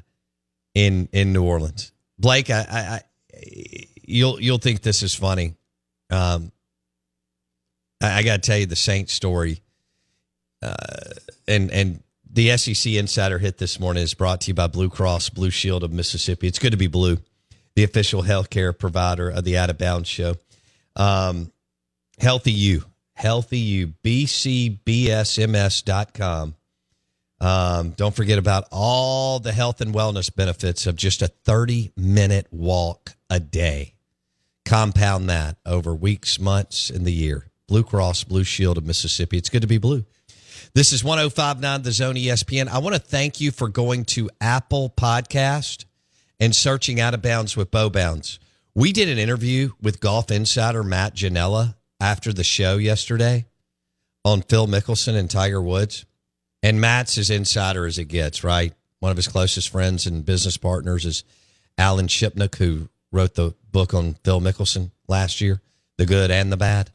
[0.75, 1.93] in in New Orleans.
[2.19, 3.01] Blake, I, I, I
[4.05, 5.55] you'll you'll think this is funny.
[6.11, 6.53] Um,
[8.03, 9.63] I, I got to tell you the Saints story,
[10.63, 10.75] uh,
[11.47, 12.03] and and
[12.33, 15.83] the SEC Insider Hit this morning is brought to you by Blue Cross Blue Shield
[15.83, 16.47] of Mississippi.
[16.47, 17.19] It's good to be blue,
[17.75, 20.37] the official healthcare provider of the Out of Bounds Show.
[20.97, 21.53] Um,
[22.19, 26.55] Healthy You, Healthy You, BCBSMS.com.
[27.41, 32.47] Um, don't forget about all the health and wellness benefits of just a 30 minute
[32.51, 33.95] walk a day.
[34.67, 37.47] Compound that over weeks, months, and the year.
[37.67, 39.39] Blue Cross Blue Shield of Mississippi.
[39.39, 40.05] It's good to be blue.
[40.75, 42.69] This is 1059 The Zone ESPN.
[42.69, 45.87] I want to thank you for going to Apple Podcast
[46.39, 48.39] and searching Out of Bounds with Bo Bounds.
[48.75, 53.47] We did an interview with golf insider Matt Ginella after the show yesterday
[54.25, 56.05] on Phil Mickelson and Tiger Woods.
[56.63, 58.75] And Matt's as insider as it gets, right?
[59.01, 61.25] One of his closest friends and business partners is
[61.79, 65.61] Alan Shipnuck, who wrote the book on Phil Mickelson last year,
[65.97, 66.91] The Good and the Bad.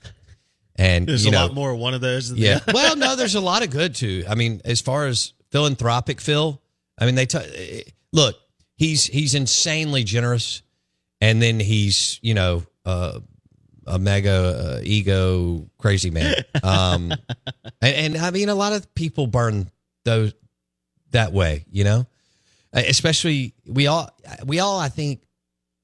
[0.76, 2.30] And There's you a know, lot more one of those.
[2.30, 2.60] Than yeah.
[2.72, 4.24] well, no, there's a lot of good too.
[4.30, 6.62] I mean, as far as philanthropic Phil,
[7.00, 8.38] I mean, they t- eh, look.
[8.78, 10.62] He's he's insanely generous,
[11.26, 13.20] and then he's you know uh,
[13.88, 16.36] a mega uh, ego crazy man.
[16.62, 17.12] Um,
[17.82, 19.72] and, and I mean, a lot of people burn
[20.04, 20.34] those
[21.12, 21.66] that way.
[21.72, 22.08] You know,
[22.74, 24.10] Uh, especially we all
[24.46, 25.24] we all I think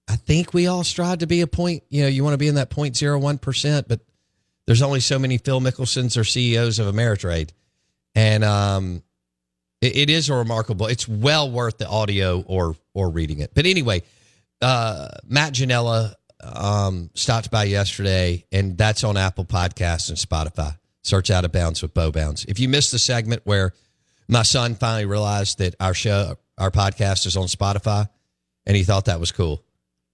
[0.08, 1.84] I think we all strive to be a point.
[1.90, 4.00] You know, you want to be in that point zero one percent, but
[4.68, 7.50] there's only so many Phil Mickelsons or CEOs of Ameritrade,
[8.14, 9.02] and um,
[9.82, 10.86] it, it is a remarkable.
[10.86, 13.54] It's well worth the audio or or reading it.
[13.56, 14.04] But anyway,
[14.62, 20.78] uh, Matt Ginella um, stopped by yesterday, and that's on Apple Podcasts and Spotify.
[21.04, 22.46] Search Out of Bounds with Bo Bounds.
[22.46, 23.74] If you missed the segment where
[24.28, 28.08] my son finally realized that our show, our podcast, is on Spotify,
[28.68, 29.64] and he thought that was cool.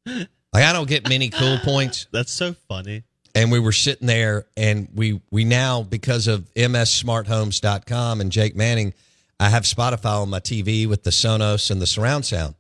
[0.06, 3.04] Like I don't get many cool points That's so funny.
[3.36, 8.94] and we were sitting there and we we now because of mssmarthomes.com and Jake Manning
[9.40, 12.56] I have Spotify on my TV with the Sonos and the surround sound.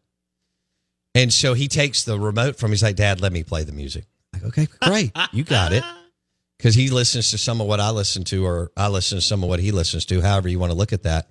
[1.17, 4.06] And so he takes the remote from he's like dad let me play the music.
[4.34, 5.84] Like okay great you got it.
[6.60, 9.43] Cuz he listens to some of what I listen to or I listen to some
[9.43, 11.30] of what he listens to however you want to look at that.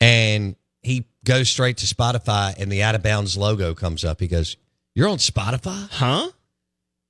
[0.00, 4.20] And he goes straight to Spotify and the out of bounds logo comes up.
[4.20, 4.56] He goes,
[4.94, 6.30] "You're on Spotify?" Huh?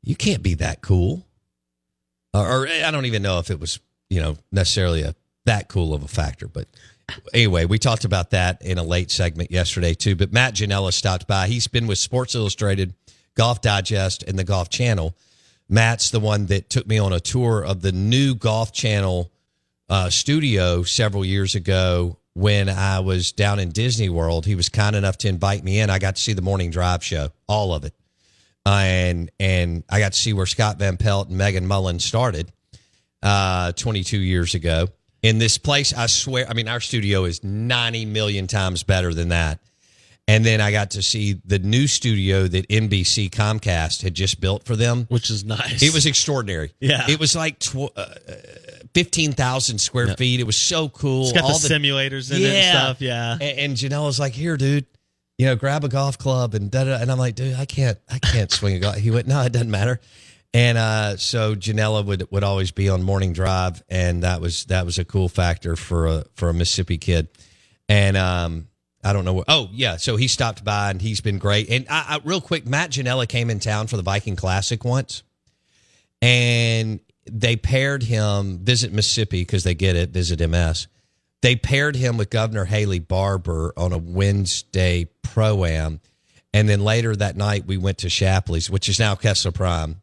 [0.03, 1.27] you can't be that cool.
[2.33, 5.14] Or, or I don't even know if it was, you know, necessarily a
[5.46, 6.46] that cool of a factor.
[6.46, 6.68] But
[7.35, 10.16] anyway, we talked about that in a late segment yesterday too.
[10.16, 11.49] But Matt Ginella stopped by.
[11.49, 12.94] He's been with Sports Illustrated,
[13.35, 15.16] Golf Digest, and the Golf Channel.
[15.68, 19.31] Matt's the one that took me on a tour of the new Golf Channel
[19.88, 24.46] uh, studio several years ago when I was down in Disney World.
[24.46, 25.90] He was kind enough to invite me in.
[25.90, 27.94] I got to see the morning drive show, all of it
[28.66, 32.53] uh, and and I got to see where Scott Van Pelt and Megan Mullen started
[33.23, 34.88] uh, 22 years ago
[35.22, 35.92] in this place.
[35.92, 39.61] I swear, I mean, our studio is 90 million times better than that.
[40.28, 44.64] And then I got to see the new studio that NBC Comcast had just built
[44.64, 45.06] for them.
[45.09, 45.83] Which is nice.
[45.83, 46.72] It was extraordinary.
[46.78, 47.04] Yeah.
[47.11, 48.06] it was like tw- uh,
[48.94, 50.38] fifteen thousand square feet.
[50.38, 51.24] It was so cool.
[51.24, 53.00] It's got All the, simulators in it and stuff.
[53.00, 53.33] Yeah.
[53.33, 54.87] and, and Ginella was like, "Here, dude,
[55.37, 57.98] you know, grab a golf club and da da." And I'm like, "Dude, I can't,
[58.09, 59.98] I can't swing a golf." He went, "No, it doesn't matter."
[60.53, 64.85] And uh, so Ginella would would always be on morning drive, and that was that
[64.85, 67.29] was a cool factor for a for a Mississippi kid.
[67.89, 68.67] And um,
[69.05, 69.35] I don't know.
[69.35, 71.71] What, oh yeah, so he stopped by and he's been great.
[71.71, 75.23] And I, I, real quick, Matt Ginella came in town for the Viking Classic once,
[76.21, 76.99] and
[77.31, 80.89] they paired him visit Mississippi because they get it visit MS.
[81.43, 86.01] They paired him with Governor Haley Barbour on a Wednesday pro am,
[86.53, 90.03] and then later that night we went to Shapley's, which is now Kessler Prime.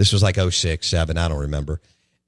[0.00, 1.78] This was like 06, 7, I don't remember.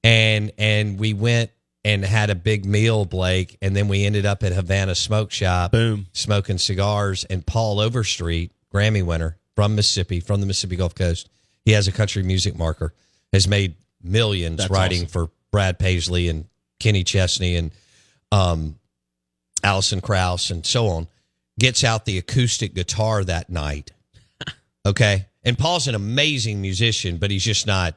[0.05, 1.51] And and we went
[1.87, 5.73] and had a big meal, Blake, and then we ended up at Havana Smoke Shop,
[5.73, 6.07] Boom.
[6.13, 7.25] smoking cigars.
[7.25, 11.31] And Paul Overstreet, Grammy winner from Mississippi, from the Mississippi Gulf Coast,
[11.65, 12.93] he has a country music marker,
[13.33, 15.09] has made millions That's writing awesome.
[15.09, 16.45] for Brad Paisley and
[16.79, 17.71] Kenny Chesney and
[18.31, 18.79] um,
[19.65, 21.09] Alison Krauss and so on.
[21.59, 23.93] Gets out the acoustic guitar that night.
[24.85, 25.27] Okay.
[25.45, 27.97] And Paul's an amazing musician, but he's just not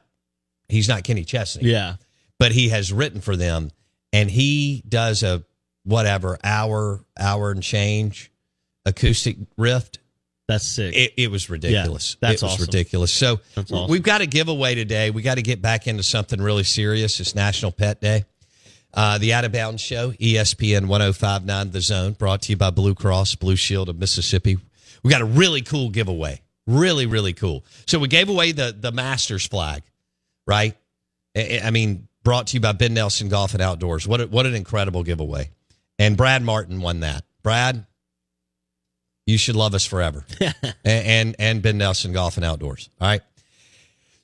[0.68, 1.94] he's not Kenny Chesney Yeah.
[2.38, 3.70] but he has written for them
[4.12, 5.44] and he does a
[5.84, 8.32] whatever hour hour and change
[8.84, 9.98] acoustic rift.
[10.48, 10.94] That's sick.
[10.94, 12.64] it, it was ridiculous Yeah, that's it was awesome.
[12.66, 13.88] ridiculous so awesome.
[13.90, 17.34] we've got a giveaway today we got to get back into something really serious it's
[17.34, 18.24] national pet day
[18.94, 22.94] uh, the Out of Bounds Show, ESPN 1059 The Zone, brought to you by Blue
[22.94, 24.56] Cross Blue Shield of Mississippi.
[25.02, 26.40] We got a really cool giveaway.
[26.66, 27.64] Really, really cool.
[27.86, 29.82] So we gave away the the Masters flag,
[30.46, 30.76] right?
[31.36, 34.06] I I mean, brought to you by Ben Nelson Golf and Outdoors.
[34.06, 35.50] What a, what an incredible giveaway!
[35.98, 37.24] And Brad Martin won that.
[37.42, 37.86] Brad,
[39.26, 40.24] you should love us forever.
[40.40, 42.90] and, and and Ben Nelson Golf and Outdoors.
[43.00, 43.22] All right.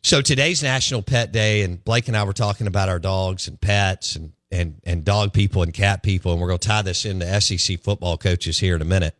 [0.02, 3.60] So today's National Pet Day, and Blake and I were talking about our dogs and
[3.60, 7.04] pets and and and dog people and cat people, and we're going to tie this
[7.04, 9.14] into SEC football coaches here in a minute.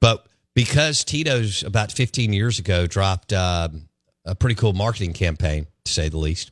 [0.00, 3.88] But because Tito's about 15 years ago dropped um,
[4.24, 6.50] a pretty cool marketing campaign, to say the least,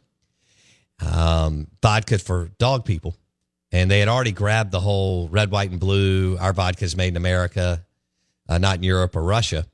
[1.00, 3.16] um, vodka for dog people,
[3.72, 6.36] and they had already grabbed the whole red, white, and blue.
[6.38, 7.84] Our vodka is made in America,
[8.48, 9.66] uh, not in Europe or Russia,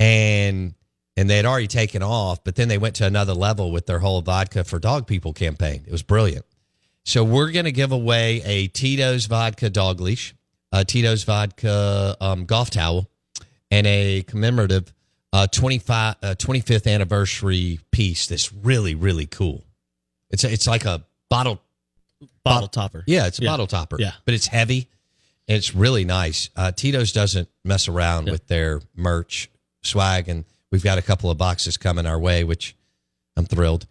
[0.00, 0.74] and
[1.18, 4.00] and they had already taken off, but then they went to another level with their
[4.00, 5.82] whole vodka for dog people campaign.
[5.86, 6.44] It was brilliant.
[7.04, 10.34] So we're going to give away a Tito's vodka dog leash,
[10.72, 13.08] a Tito's vodka um, golf towel,
[13.70, 14.92] and a commemorative
[15.32, 19.64] uh, 25, uh, 25th anniversary piece that's really, really cool.
[20.30, 21.62] It's a, it's like a bottle.
[22.44, 23.02] Bottle topper.
[23.06, 23.96] Yeah, it's a bottle topper.
[23.98, 24.12] Yeah.
[24.24, 24.88] But it's heavy
[25.48, 26.50] and it's really nice.
[26.56, 29.50] Uh, Tito's doesn't mess around with their merch
[29.82, 32.76] swag, and we've got a couple of boxes coming our way, which
[33.36, 33.86] I'm thrilled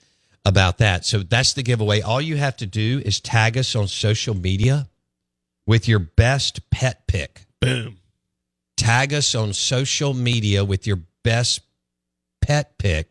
[0.46, 1.06] about that.
[1.06, 2.02] So that's the giveaway.
[2.02, 4.88] All you have to do is tag us on social media
[5.66, 7.46] with your best pet pic.
[7.62, 7.98] Boom.
[8.78, 11.62] Tag us on social media with your best
[12.42, 13.10] pet pic.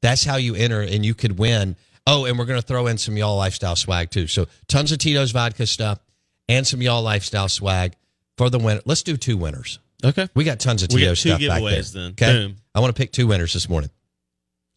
[0.00, 1.76] That's how you enter, and you could win.
[2.06, 4.26] Oh, and we're going to throw in some y'all lifestyle swag too.
[4.26, 6.00] So tons of Tito's vodka stuff
[6.48, 7.94] and some y'all lifestyle swag
[8.36, 8.80] for the winner.
[8.84, 9.78] Let's do two winners.
[10.04, 10.28] Okay.
[10.34, 12.02] We got tons of We got Tito's two stuff back giveaways there.
[12.02, 12.10] then.
[12.12, 12.32] Okay.
[12.32, 12.56] Boom.
[12.74, 13.90] I want to pic two winners this morning.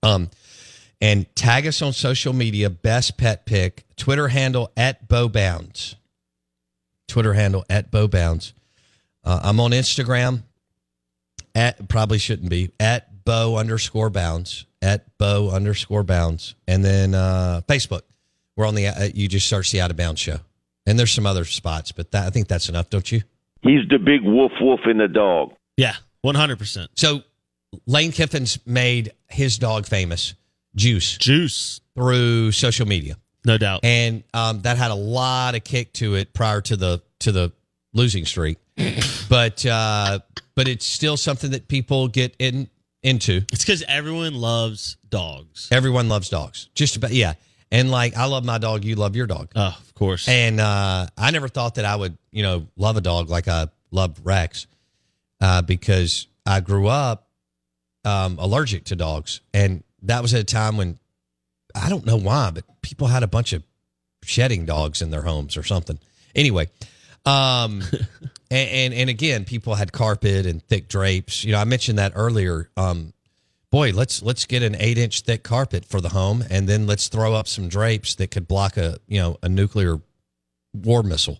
[0.04, 0.30] Um,
[1.02, 2.70] and tag us on social media.
[2.70, 3.84] Best pet pick.
[3.96, 5.96] Twitter handle at Bo Bounds.
[7.08, 8.54] Twitter handle at Bo Bounds.
[9.26, 10.44] Uh, I'm on Instagram
[11.54, 17.62] at probably shouldn't be at Bo underscore Bounds at Bo underscore Bounds, and then uh,
[17.68, 18.02] Facebook.
[18.56, 18.88] We're on the.
[18.88, 20.38] Uh, you just search the Out of Bounds show,
[20.86, 23.22] and there's some other spots, but that, I think that's enough, don't you?
[23.64, 25.54] He's the big wolf wolf in the dog.
[25.76, 25.96] Yeah.
[26.22, 26.92] One hundred percent.
[26.96, 27.24] So
[27.88, 30.36] Lane Kiffin's made his dog famous,
[30.76, 31.82] Juice, Juice.
[31.96, 33.84] through social media, No doubt.
[33.84, 37.52] and um, that had a lot of kick to it prior to the to the
[37.94, 38.58] losing streak.
[39.30, 40.20] but uh,
[40.56, 42.70] but it's still something that people get in
[43.04, 43.42] into.
[43.52, 45.70] It's because everyone loves dogs.
[45.72, 47.34] Everyone loves dogs, just about yeah.
[47.72, 49.52] And like I love my dog, you love your dog.
[49.56, 50.28] Oh, of course.
[50.28, 53.68] And uh, I never thought that I would, you know, love a dog like I
[53.92, 54.68] loved Rex,
[55.42, 57.28] uh, because I grew up
[58.04, 61.00] um, allergic to dogs, and that was at a time when
[61.74, 63.64] I don't know why, but people had a bunch of
[64.24, 66.00] shedding dogs in their homes or something.
[66.36, 66.70] Anyway,
[67.26, 67.82] um,
[68.56, 71.44] and, and and again, people had carpet and thick drapes.
[71.44, 72.70] You know, I mentioned that earlier.
[72.78, 73.14] Um,
[73.70, 77.10] boy, let's let's get an eight inch thick carpet for the home, and then let's
[77.10, 80.00] throw up some drapes that could block a you know a nuclear
[80.74, 81.40] war missile,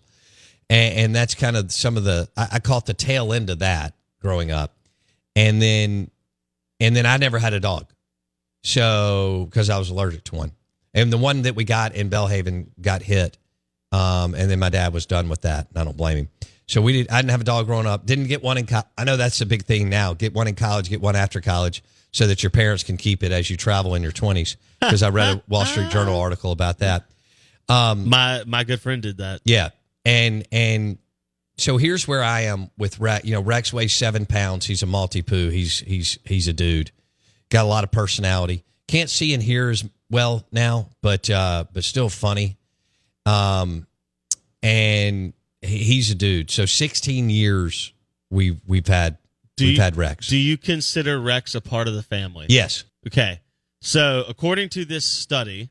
[0.68, 3.60] and, and that's kind of some of the I, I caught the tail end of
[3.60, 4.76] that growing up,
[5.34, 6.10] and then
[6.80, 7.86] and then I never had a dog,
[8.62, 10.52] so because I was allergic to one,
[10.92, 13.38] and the one that we got in Belhaven got hit,
[13.90, 16.28] um, and then my dad was done with that, and I don't blame him.
[16.68, 17.10] So we did.
[17.10, 18.06] I didn't have a dog growing up.
[18.06, 18.66] Didn't get one in.
[18.66, 20.14] Co- I know that's a big thing now.
[20.14, 20.88] Get one in college.
[20.88, 24.02] Get one after college, so that your parents can keep it as you travel in
[24.02, 24.56] your twenties.
[24.80, 27.04] Because I read a Wall Street Journal article about that.
[27.68, 29.40] Um, my my good friend did that.
[29.44, 29.70] Yeah,
[30.04, 30.98] and and
[31.56, 33.24] so here's where I am with Rex.
[33.24, 34.66] You know, Rex weighs seven pounds.
[34.66, 35.52] He's a Maltipoo.
[35.52, 36.90] He's he's he's a dude.
[37.48, 38.64] Got a lot of personality.
[38.88, 42.56] Can't see and hear as well now, but uh, but still funny.
[43.24, 43.86] Um,
[44.62, 46.50] and he- he's a dude.
[46.50, 47.92] So 16 years
[48.30, 49.18] we've we've had
[49.56, 50.28] Do we've you, had Rex.
[50.28, 52.46] Do you consider Rex a part of the family?
[52.48, 52.84] yes.
[53.06, 53.40] Okay.
[53.82, 55.68] So, according to this study,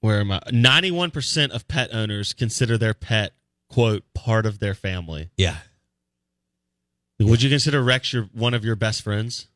[0.00, 0.40] where am I?
[0.48, 3.32] 91% of pet owners consider their pet,
[3.70, 5.30] quote, part of their family.
[5.36, 5.56] Yeah.
[7.18, 9.46] Would you consider Rex your one of your best friends?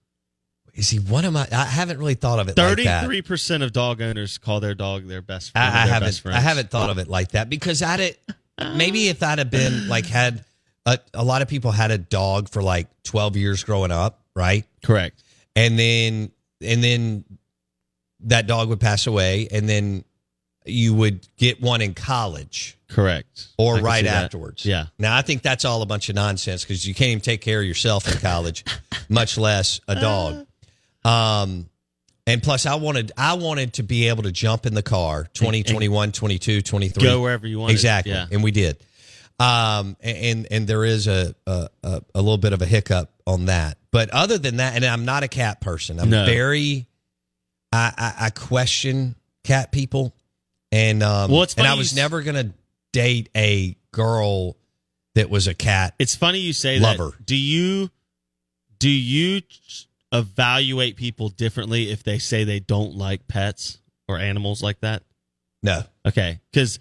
[0.81, 1.47] Is he one of my?
[1.53, 3.01] I haven't really thought of it like that.
[3.03, 5.53] Thirty-three percent of dog owners call their dog their best.
[5.55, 6.23] I, I haven't.
[6.25, 8.19] I haven't thought of it like that because I'd it
[8.59, 10.43] maybe if I'd have been like had
[10.87, 14.65] a, a lot of people had a dog for like twelve years growing up, right?
[14.83, 15.23] Correct.
[15.55, 16.31] And then
[16.63, 17.25] and then
[18.21, 20.03] that dog would pass away, and then
[20.65, 23.49] you would get one in college Correct.
[23.59, 24.25] or I right see that.
[24.25, 24.65] afterwards.
[24.65, 24.87] Yeah.
[24.99, 27.61] Now I think that's all a bunch of nonsense because you can't even take care
[27.61, 28.65] of yourself in college,
[29.11, 30.47] much less a dog.
[31.05, 31.69] Um,
[32.27, 35.63] and plus I wanted I wanted to be able to jump in the car 20,
[35.63, 37.03] 21, 22, 23.
[37.03, 37.73] Go wherever you want.
[37.73, 38.13] Exactly.
[38.13, 38.27] Yeah.
[38.31, 38.77] And we did.
[39.39, 43.79] Um, and and there is a, a a little bit of a hiccup on that.
[43.91, 45.99] But other than that, and I'm not a cat person.
[45.99, 46.27] I'm No.
[46.27, 46.87] very
[47.73, 50.15] I, I I question cat people.
[50.71, 52.53] And um Well, it's and I was never gonna
[52.93, 54.57] date a girl
[55.15, 55.95] that was a cat.
[55.99, 57.13] It's funny you say Lover.
[57.17, 57.27] that.
[57.27, 57.91] Do you
[58.79, 59.41] do you
[60.13, 65.03] evaluate people differently if they say they don't like pets or animals like that?
[65.63, 65.83] No.
[66.07, 66.79] Okay, because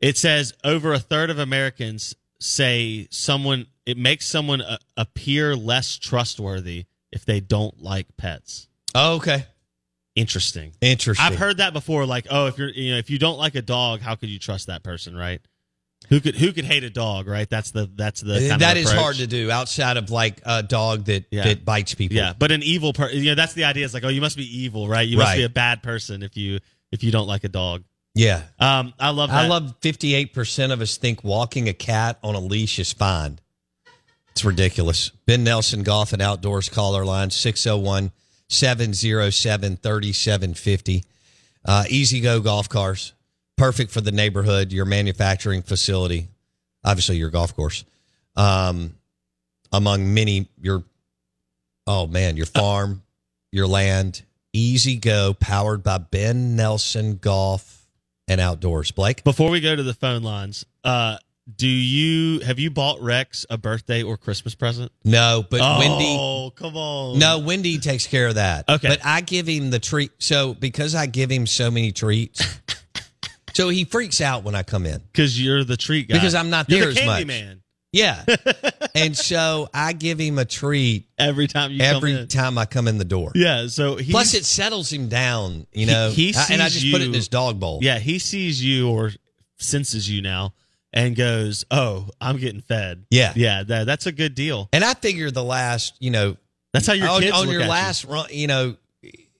[0.00, 5.96] it says over a third of Americans say someone it makes someone a, appear less
[5.96, 8.68] trustworthy if they don't like pets.
[8.94, 9.46] Oh, okay.
[10.16, 10.72] Interesting.
[10.80, 11.24] Interesting.
[11.24, 12.04] I've heard that before.
[12.04, 14.38] Like, oh, if you're you know if you don't like a dog, how could you
[14.38, 15.40] trust that person, right?
[16.10, 17.48] Who could who could hate a dog, right?
[17.48, 19.00] That's the that's the kind that is approach.
[19.02, 21.44] hard to do outside of like a dog that Yeah.
[21.44, 22.16] that bites people.
[22.16, 23.18] Yeah, but an evil person.
[23.18, 23.84] You know, that's the idea.
[23.84, 25.06] It's like, oh, you must be evil, right?
[25.06, 25.36] You must Right.
[25.38, 26.58] be a bad person if you
[26.90, 27.84] if you don't like a dog.
[28.14, 28.42] yeah.
[28.58, 29.44] Um, I love that.
[29.44, 33.38] I love 58% of us think walking a cat on a leash is fine.
[34.32, 35.10] It's ridiculous.
[35.26, 38.10] Ben Nelson Golf and Outdoors caller line 601
[38.48, 41.04] 707 3750.
[41.64, 43.12] Uh, E-Z-GO golf cars.
[43.60, 46.28] Perfect for the neighborhood, your manufacturing facility,
[46.82, 47.84] obviously your golf course.
[48.34, 48.94] Um,
[49.70, 50.82] among many, your,
[51.86, 53.02] oh man, your farm,
[53.52, 54.22] your land.
[54.54, 57.86] E-Z-GO powered by Ben Nelson Golf
[58.26, 58.92] and Outdoors.
[58.92, 59.24] Blake?
[59.24, 61.18] Before we go to the phone lines, uh,
[61.54, 64.90] do you have you bought Rex a birthday or Christmas present?
[65.04, 66.16] No, but Wendy.
[66.18, 67.18] Oh, come on.
[67.18, 68.68] No, Wendy takes care of that.
[68.68, 68.88] Okay.
[68.88, 70.12] But I give him the treat.
[70.18, 72.42] So because I give him so many treats,
[73.52, 75.00] so he freaks out when I come in.
[75.12, 76.14] because you're the treat guy.
[76.14, 77.26] Because I'm not You're there the as candy much.
[77.26, 78.24] man Yeah.
[78.94, 82.86] and so I give him a treat every time you come every time I come
[82.88, 83.32] in the door.
[83.34, 86.10] Yeah, so Plus, it settles him down, you know.
[86.10, 87.80] he I- and I just put it in his dog bowl.
[87.82, 89.10] Yeah, he sees you or
[89.58, 90.54] senses you now
[90.92, 93.32] and goes, "Oh, I'm getting fed." Yeah.
[93.36, 94.68] yeah, that, that's a good deal.
[94.72, 96.36] And I figure the last, you know,
[96.72, 97.70] That's how your on, kids on look your at you.
[97.70, 98.76] last run, you know,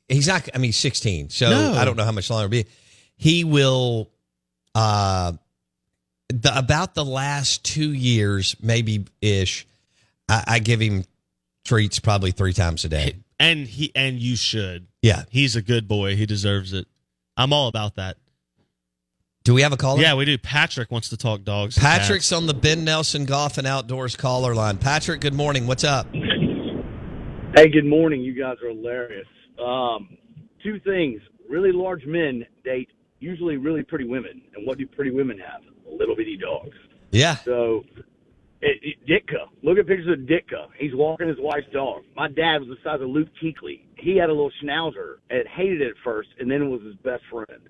[0.08, 0.48] he's not.
[0.54, 1.72] I mean, 16, so No.
[1.74, 2.70] I don't know how much longer it'll be.
[3.20, 4.08] He will,
[4.74, 5.34] uh,
[6.30, 9.66] the, about the last two years, maybe ish.
[10.26, 11.04] I, I give him
[11.62, 13.16] treats probably three times a day.
[13.38, 14.86] and he and you should.
[15.02, 15.24] Yeah.
[15.28, 16.16] He's a good boy.
[16.16, 16.88] He deserves it.
[17.36, 18.16] I'm all about that.
[19.44, 20.00] Do we have a caller?
[20.00, 20.38] Yeah, we do.
[20.38, 21.78] Patrick wants to talk dogs.
[21.78, 24.78] Patrick's on the Ben Nelson Golf and Outdoors caller line.
[24.78, 25.66] Patrick, good morning.
[25.66, 26.06] What's up?
[27.54, 28.22] Hey, good morning.
[28.22, 29.26] You guys are hilarious.
[29.62, 30.16] Um,
[30.62, 31.20] two things.
[31.50, 32.88] Really large men date
[33.20, 34.42] usually really pretty women.
[34.54, 35.62] And what do pretty women have?
[35.90, 36.76] Little bitty dogs.
[37.10, 37.36] Yeah.
[37.36, 37.84] So,
[38.62, 39.46] it, it, Ditka.
[39.62, 40.66] Look at pictures of Ditka.
[40.78, 42.02] He's walking his wife's dog.
[42.16, 43.82] My dad was the size of Luke Kuechly.
[43.96, 46.96] He had a little schnauzer and hated it at first, and then it was his
[46.96, 47.60] best friend.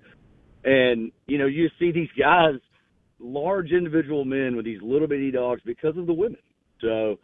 [0.63, 2.55] And, you know, you see these guys,
[3.19, 6.39] large individual men with these little bitty dogs because of the women.
[6.81, 7.17] So,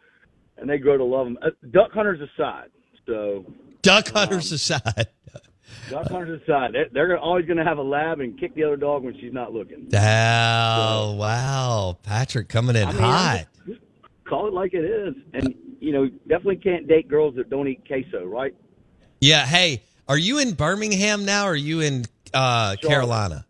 [0.56, 1.38] and they grow to love them.
[1.40, 2.70] Uh, duck hunters aside.
[3.06, 3.44] So,
[3.82, 5.06] Duck hunters aside.
[5.90, 9.02] Duck hunters aside, they're, always going to have a lab and kick the other dog
[9.04, 9.88] when she's not looking.
[9.94, 11.98] Oh, wow.
[12.02, 13.46] Patrick coming in I mean, hot.
[13.60, 13.84] I'm just-
[14.26, 15.14] call it like it is.
[15.32, 18.54] And, you know, definitely can't date girls that don't eat queso, right?
[19.20, 19.46] Yeah.
[19.46, 21.46] Hey, are you in Birmingham now?
[21.46, 22.04] Or are you in
[22.34, 22.80] uh, Charlotte.
[22.82, 23.46] Carolina?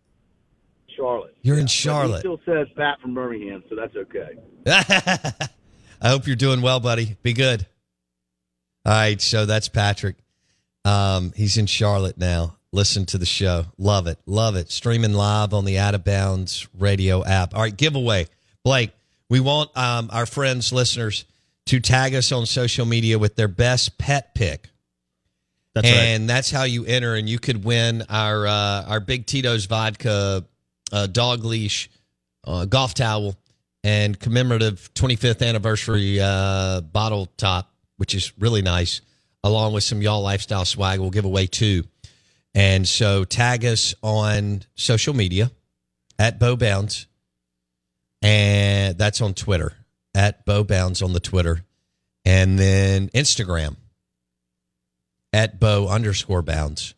[0.95, 1.35] Charlotte.
[1.41, 2.19] You're in But Charlotte.
[2.19, 4.37] Still says fat from Birmingham, so that's okay.
[6.01, 7.17] I hope you're doing well, buddy.
[7.23, 7.65] Be good.
[8.85, 9.21] All right.
[9.21, 10.15] So that's Patrick.
[10.85, 12.55] Um, he's in Charlotte now.
[12.71, 13.65] Listen to the show.
[13.77, 14.19] Love it.
[14.25, 14.71] Love it.
[14.71, 17.55] Streaming live on the Out of Bounds radio app.
[17.55, 17.75] All right.
[17.75, 18.27] Giveaway.
[18.63, 18.91] Blake,
[19.29, 21.25] we want um, our friends, listeners,
[21.67, 24.69] to tag us on social media with their best pet pic.
[25.73, 25.97] That's right.
[25.97, 30.43] and that's how you enter, and you could win our uh, our Big Tito's vodka
[30.91, 31.89] uh, dog leash
[32.43, 33.35] uh, golf towel
[33.83, 39.01] and commemorative 25th anniversary uh, bottle top, which is really nice,
[39.43, 40.99] along with some y'all lifestyle swag.
[40.99, 41.83] We'll give away two,
[42.53, 45.51] and so tag us on social media
[46.17, 47.07] at Bo Bounds,
[48.21, 49.73] and that's on Twitter
[50.15, 51.63] at Bo Bounds on the Twitter,
[52.25, 53.75] and then Instagram
[55.33, 56.93] at bo underscore bounds.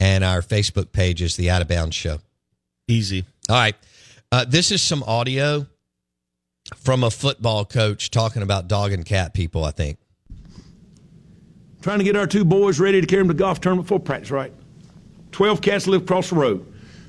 [0.00, 2.18] And our Facebook page is the Out of Bounds Show.
[2.88, 3.24] Easy.
[3.48, 3.76] All right.
[4.32, 5.66] Uh, this is some audio
[6.76, 9.98] from a football coach talking about dog and cat people, I think.
[11.82, 14.30] Trying to get our two boys ready to carry them to golf tournament for practice,
[14.30, 14.52] right?
[15.32, 16.66] 12 cats live across the road.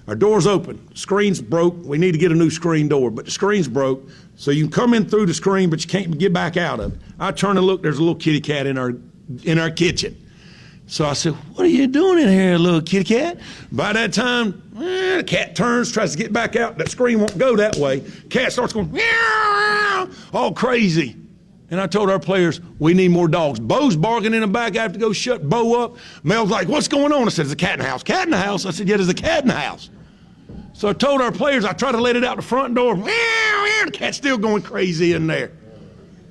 [0.08, 0.94] Our door's open.
[0.96, 1.76] Screen's broke.
[1.86, 4.10] We need to get a new screen door, but the screen's broke.
[4.36, 6.94] So you can come in through the screen, but you can't get back out of
[6.94, 7.00] it.
[7.20, 8.94] I turn and look, there's a little kitty cat in our
[9.44, 10.20] in our kitchen.
[10.88, 13.40] So I said, What are you doing in here, little kitty cat?
[13.72, 16.78] By that time, eh, the cat turns, tries to get back out.
[16.78, 18.02] That screen won't go that way.
[18.30, 21.16] Cat starts going, meow, all crazy.
[21.74, 23.60] And I told our players, we need more dogs.
[23.60, 24.78] Bo's barking in the back.
[24.78, 25.98] I have to go shut Bo up.
[26.22, 27.26] Mel's like, what's going on?
[27.26, 28.04] I said, there's a cat in the house.
[28.04, 28.68] Cat in the house?
[28.68, 29.90] I said, yeah, there's a cat in the house.
[30.74, 32.96] So I told our players, I tried to let it out the front door.
[32.96, 35.52] Meow, meow, the cat's still going crazy in there.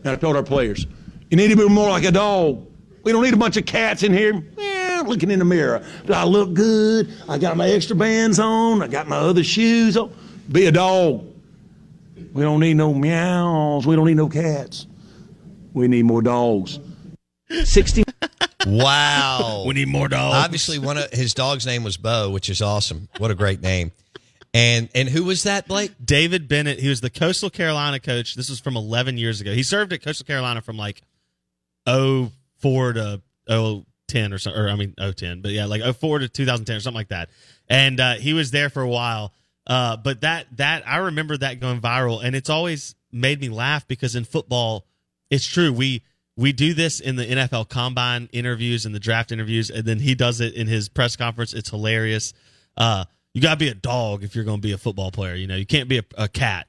[0.04, 0.86] And I told our players,
[1.28, 2.64] you need to be more like a dog.
[3.02, 5.84] We don't need a bunch of cats in here meow, looking in the mirror.
[6.06, 7.12] Do I look good?
[7.28, 8.80] I got my extra bands on.
[8.80, 10.14] I got my other shoes on.
[10.52, 11.26] Be a dog.
[12.32, 13.88] We don't need no meows.
[13.88, 14.86] We don't need no cats.
[15.72, 16.78] We need more dogs.
[17.64, 18.04] 60
[18.66, 19.64] Wow.
[19.66, 20.36] We need more dogs.
[20.36, 23.08] Obviously, one of his dog's name was Bo, which is awesome.
[23.18, 23.92] What a great name.
[24.54, 25.92] And and who was that, Blake?
[26.04, 26.78] David Bennett.
[26.78, 28.34] He was the Coastal Carolina coach.
[28.34, 29.52] This was from 11 years ago.
[29.52, 31.02] He served at Coastal Carolina from like
[31.86, 34.60] 04 to 010 or something.
[34.60, 37.30] Or I mean 010, but yeah, like 04 to 2010 or something like that.
[37.68, 39.32] And uh, he was there for a while.
[39.66, 43.86] Uh, but that that I remember that going viral, and it's always made me laugh
[43.86, 44.84] because in football,
[45.32, 45.72] it's true.
[45.72, 46.02] We
[46.36, 50.14] we do this in the NFL combine interviews and the draft interviews, and then he
[50.14, 51.54] does it in his press conference.
[51.54, 52.34] It's hilarious.
[52.76, 55.34] Uh, you got to be a dog if you're going to be a football player.
[55.34, 56.68] You know, you can't be a, a cat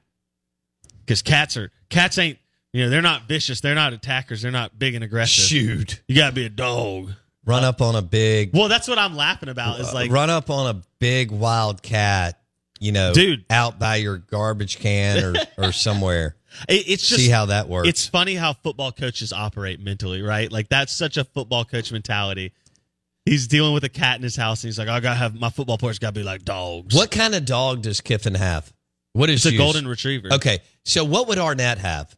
[1.00, 2.38] because cats are cats ain't
[2.72, 3.60] you know they're not vicious.
[3.60, 4.40] They're not attackers.
[4.40, 5.44] They're not big and aggressive.
[5.44, 6.02] Shoot.
[6.08, 7.12] You got to be a dog.
[7.44, 9.78] Run up on a big Well, that's what I'm laughing about.
[9.78, 12.40] Is like run up on a big wild cat,
[12.80, 13.44] you know, Dude.
[13.50, 15.34] out by your garbage can or
[15.66, 16.36] or somewhere.
[16.68, 17.88] It- it's just See how that works.
[17.88, 20.50] It's funny how football coaches operate mentally, right?
[20.50, 22.52] Like that's such a football coach mentality.
[23.24, 25.48] He's dealing with a cat in his house, and he's like, "I gotta have my
[25.50, 28.70] football players got to be like dogs." what kind of dog does Kiffin have?
[29.14, 30.32] What is It's a golden retriever.
[30.32, 32.14] Okay, so what would Arnett have?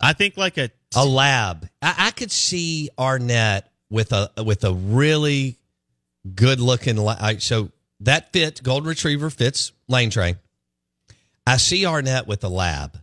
[0.00, 1.68] I think like a A lab.
[1.82, 5.58] I, I could see Arnett with a with a really
[6.34, 6.96] good looking.
[6.96, 7.70] La- so
[8.00, 10.38] that fit golden retriever fits lane train.
[11.46, 12.98] I see Arnett with a lab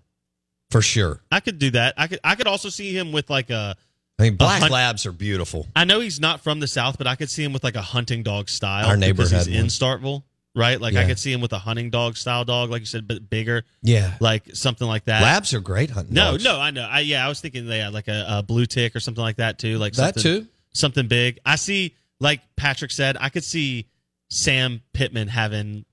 [0.71, 1.21] for sure.
[1.31, 1.93] I could do that.
[1.97, 3.75] I could I could also see him with like a
[4.19, 5.67] I mean, black hun- labs are beautiful.
[5.75, 7.81] I know he's not from the south, but I could see him with like a
[7.81, 8.87] hunting dog style.
[8.87, 9.67] Our neighbor because he's had in one.
[9.67, 10.23] Starkville,
[10.55, 10.79] right?
[10.79, 11.07] Like I Yeah.
[11.07, 14.15] could see him with a hunting dog style dog, like you said, but bigger, Yeah,
[14.21, 15.21] like something like that.
[15.21, 16.13] labs are great hunting.
[16.13, 16.43] No, dogs.
[16.45, 16.87] no, I know.
[16.89, 19.35] I yeah, I was thinking they had like a, a blue tick or something like
[19.37, 19.77] that too.
[19.77, 20.47] Like that something, too.
[20.73, 21.39] something big.
[21.45, 23.87] I see, like Patrick said, I could see
[24.29, 25.83] Sam Pittman having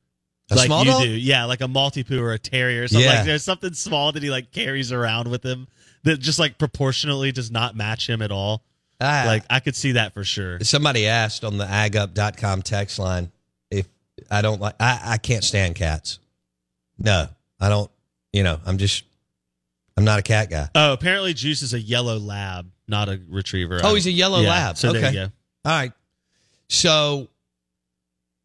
[0.50, 1.02] A like small you dog?
[1.02, 2.82] do, yeah, like a Maltipoo or a terrier.
[2.82, 3.16] Or something Yeah.
[3.16, 5.68] like there's something small that he like carries around with him
[6.04, 8.62] that just like proportionally does not match him at all.
[9.00, 10.58] Ah, Like I could see that for sure.
[10.60, 13.30] somebody asked on the agup.com text line
[13.70, 13.86] if
[14.30, 16.18] I don't like I, I can't stand cats.
[16.98, 17.28] No,
[17.60, 17.90] I don't.
[18.32, 19.04] You know, I'm just
[19.96, 20.68] I'm not a cat guy.
[20.74, 23.80] Oh, apparently Juice is a yellow lab, not a retriever.
[23.82, 24.76] Oh, he's a yellow Yeah, lab.
[24.76, 25.14] So there Okay.
[25.18, 25.32] you go.
[25.64, 25.92] All right.
[26.68, 27.28] So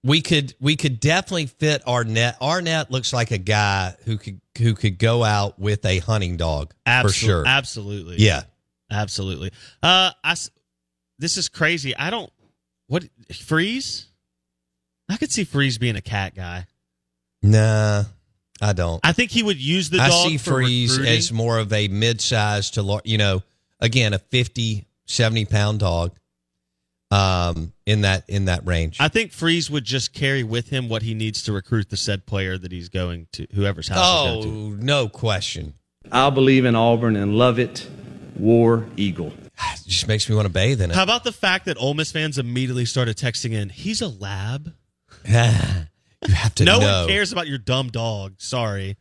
[0.03, 2.41] we could we could definitely fit Arnett.
[2.41, 6.73] Arnett looks like a guy who could who could go out with a hunting dog
[6.85, 7.47] Absol- for sure.
[7.47, 8.17] Absolutely.
[8.17, 8.43] Yeah.
[8.89, 9.51] Absolutely.
[9.83, 10.35] Uh, I
[11.19, 11.95] this is crazy.
[11.95, 12.31] I don't
[12.87, 14.07] what freeze.
[15.09, 16.67] I could see Freeze being a cat guy.
[17.41, 18.03] Nah,
[18.61, 18.99] I don't.
[19.05, 21.17] I think he would use the I dog see Freeze recruiting.
[21.17, 23.41] as more of a mid-sized to lar- you know,
[23.79, 26.11] again, a 50, 70 pound dog
[27.09, 28.97] um in that in that range.
[28.99, 32.25] I think Freeze would just carry with him what he needs to recruit the said
[32.25, 34.77] player that he's going to, whoever's house oh, to.
[34.83, 35.75] no question.
[36.11, 37.87] I'll believe in Auburn and love it.
[38.37, 39.27] War Eagle.
[39.27, 40.95] It just makes me want to bathe in it.
[40.95, 43.69] How about the fact that Ole Miss fans immediately started texting in?
[43.69, 44.73] He's a lab.
[45.25, 46.99] you have to no know.
[47.01, 48.35] one cares about your dumb dog.
[48.37, 48.97] Sorry,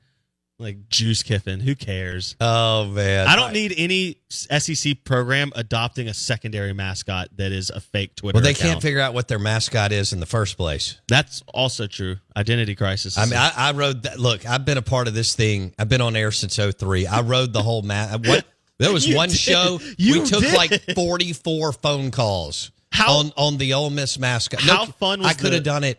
[0.59, 1.61] like Juice Kiffin.
[1.61, 2.34] Who cares?
[2.40, 3.26] Oh man.
[3.28, 8.36] I don't need any SEC program adopting a secondary mascot that is a fake Twitter.
[8.36, 8.70] Well, they account.
[8.72, 11.00] can't figure out what their mascot is in the first place.
[11.09, 12.16] That's also true.
[12.36, 13.18] Identity crisis.
[13.18, 14.18] I mean, I, I rode that.
[14.18, 15.74] Look, I've been a part of this thing.
[15.78, 17.07] I've been on air since 03.
[17.07, 18.20] I rode the whole mat.
[18.26, 18.44] What?
[18.78, 19.38] There was You one did.
[19.38, 20.54] show You we took did.
[20.54, 24.61] like 44 phone calls How- on on the Ole Miss mascot.
[24.61, 25.98] How fun was I could have done it.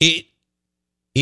[0.00, 0.26] It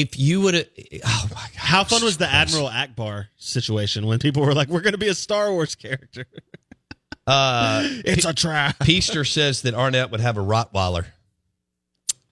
[0.01, 0.67] if you would have.
[1.05, 1.51] Oh my god!
[1.57, 5.09] How fun was the Admiral Ackbar situation when people were like, "We're going to be
[5.09, 6.27] a Star Wars character"?
[7.29, 8.79] Uh, It's a trap.
[8.79, 11.07] Peaster says that Arnett would have a Rottweiler.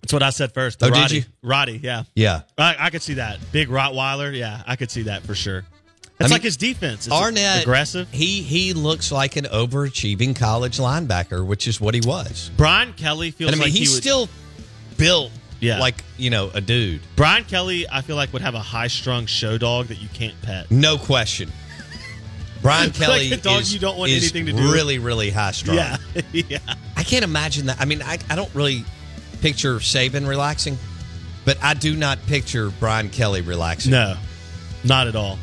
[0.00, 0.78] That's what I said first.
[0.78, 1.16] The Oh, did Roddy.
[1.16, 1.24] you?
[1.42, 2.04] Roddy, yeah.
[2.14, 3.40] Yeah, I, I could see that.
[3.50, 5.64] Big Rottweiler, yeah, I could see that for sure.
[5.64, 7.08] It's I mean, like his defense.
[7.08, 8.08] It's Arnett aggressive.
[8.12, 12.52] He he looks like an overachieving college linebacker, which is what he was.
[12.56, 14.28] Brian Kelly feels And I mean, like he's he would, still
[14.96, 15.32] built
[15.64, 15.78] Yeah.
[15.78, 17.00] like you know a dude.
[17.16, 17.86] Brian Kelly.
[17.90, 20.70] I feel like would have a high strung show dog that you can't pet.
[20.70, 21.50] No question.
[22.60, 24.72] Brian Like Kelly a dog is, you don't want is anything to do with.
[24.74, 25.76] really, really high strung.
[25.76, 25.96] Yeah,
[26.32, 26.58] yeah.
[26.96, 27.80] I can't imagine that.
[27.80, 28.84] I mean, I, I don't really
[29.40, 30.78] picture Saban relaxing,
[31.44, 33.92] but I do not picture Brian Kelly relaxing.
[33.92, 34.16] No,
[34.84, 35.38] not at all.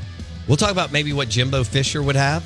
[0.47, 2.43] We'll talk about maybe what Jimbo Fisher would have.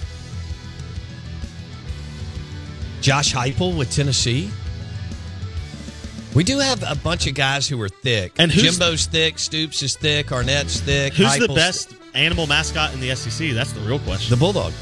[3.02, 4.50] Josh Heupel with Tennessee.
[6.36, 8.34] We do have a bunch of guys who are thick.
[8.38, 11.14] And who's- Jimbo's thick, Stoops is thick, Arnett's thick.
[11.14, 13.54] Who's the Heupel's best animal mascot in the SEC?
[13.54, 14.32] That's the real question.
[14.32, 14.74] The Bulldog.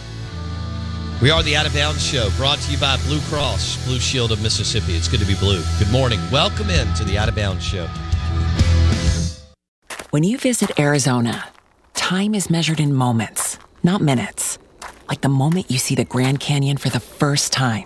[1.22, 4.32] We are the Out of Bounds Show, brought to you by Blue Cross Blue Shield
[4.32, 4.94] of Mississippi.
[4.96, 5.62] It's good to be blue.
[5.78, 6.20] Good morning.
[6.32, 7.88] Welcome in to the Out of Bounds Show.
[10.10, 11.46] When you visit Arizona,
[11.94, 14.58] time is measured in moments, not minutes.
[15.08, 17.86] Like the moment you see the Grand Canyon for the first time.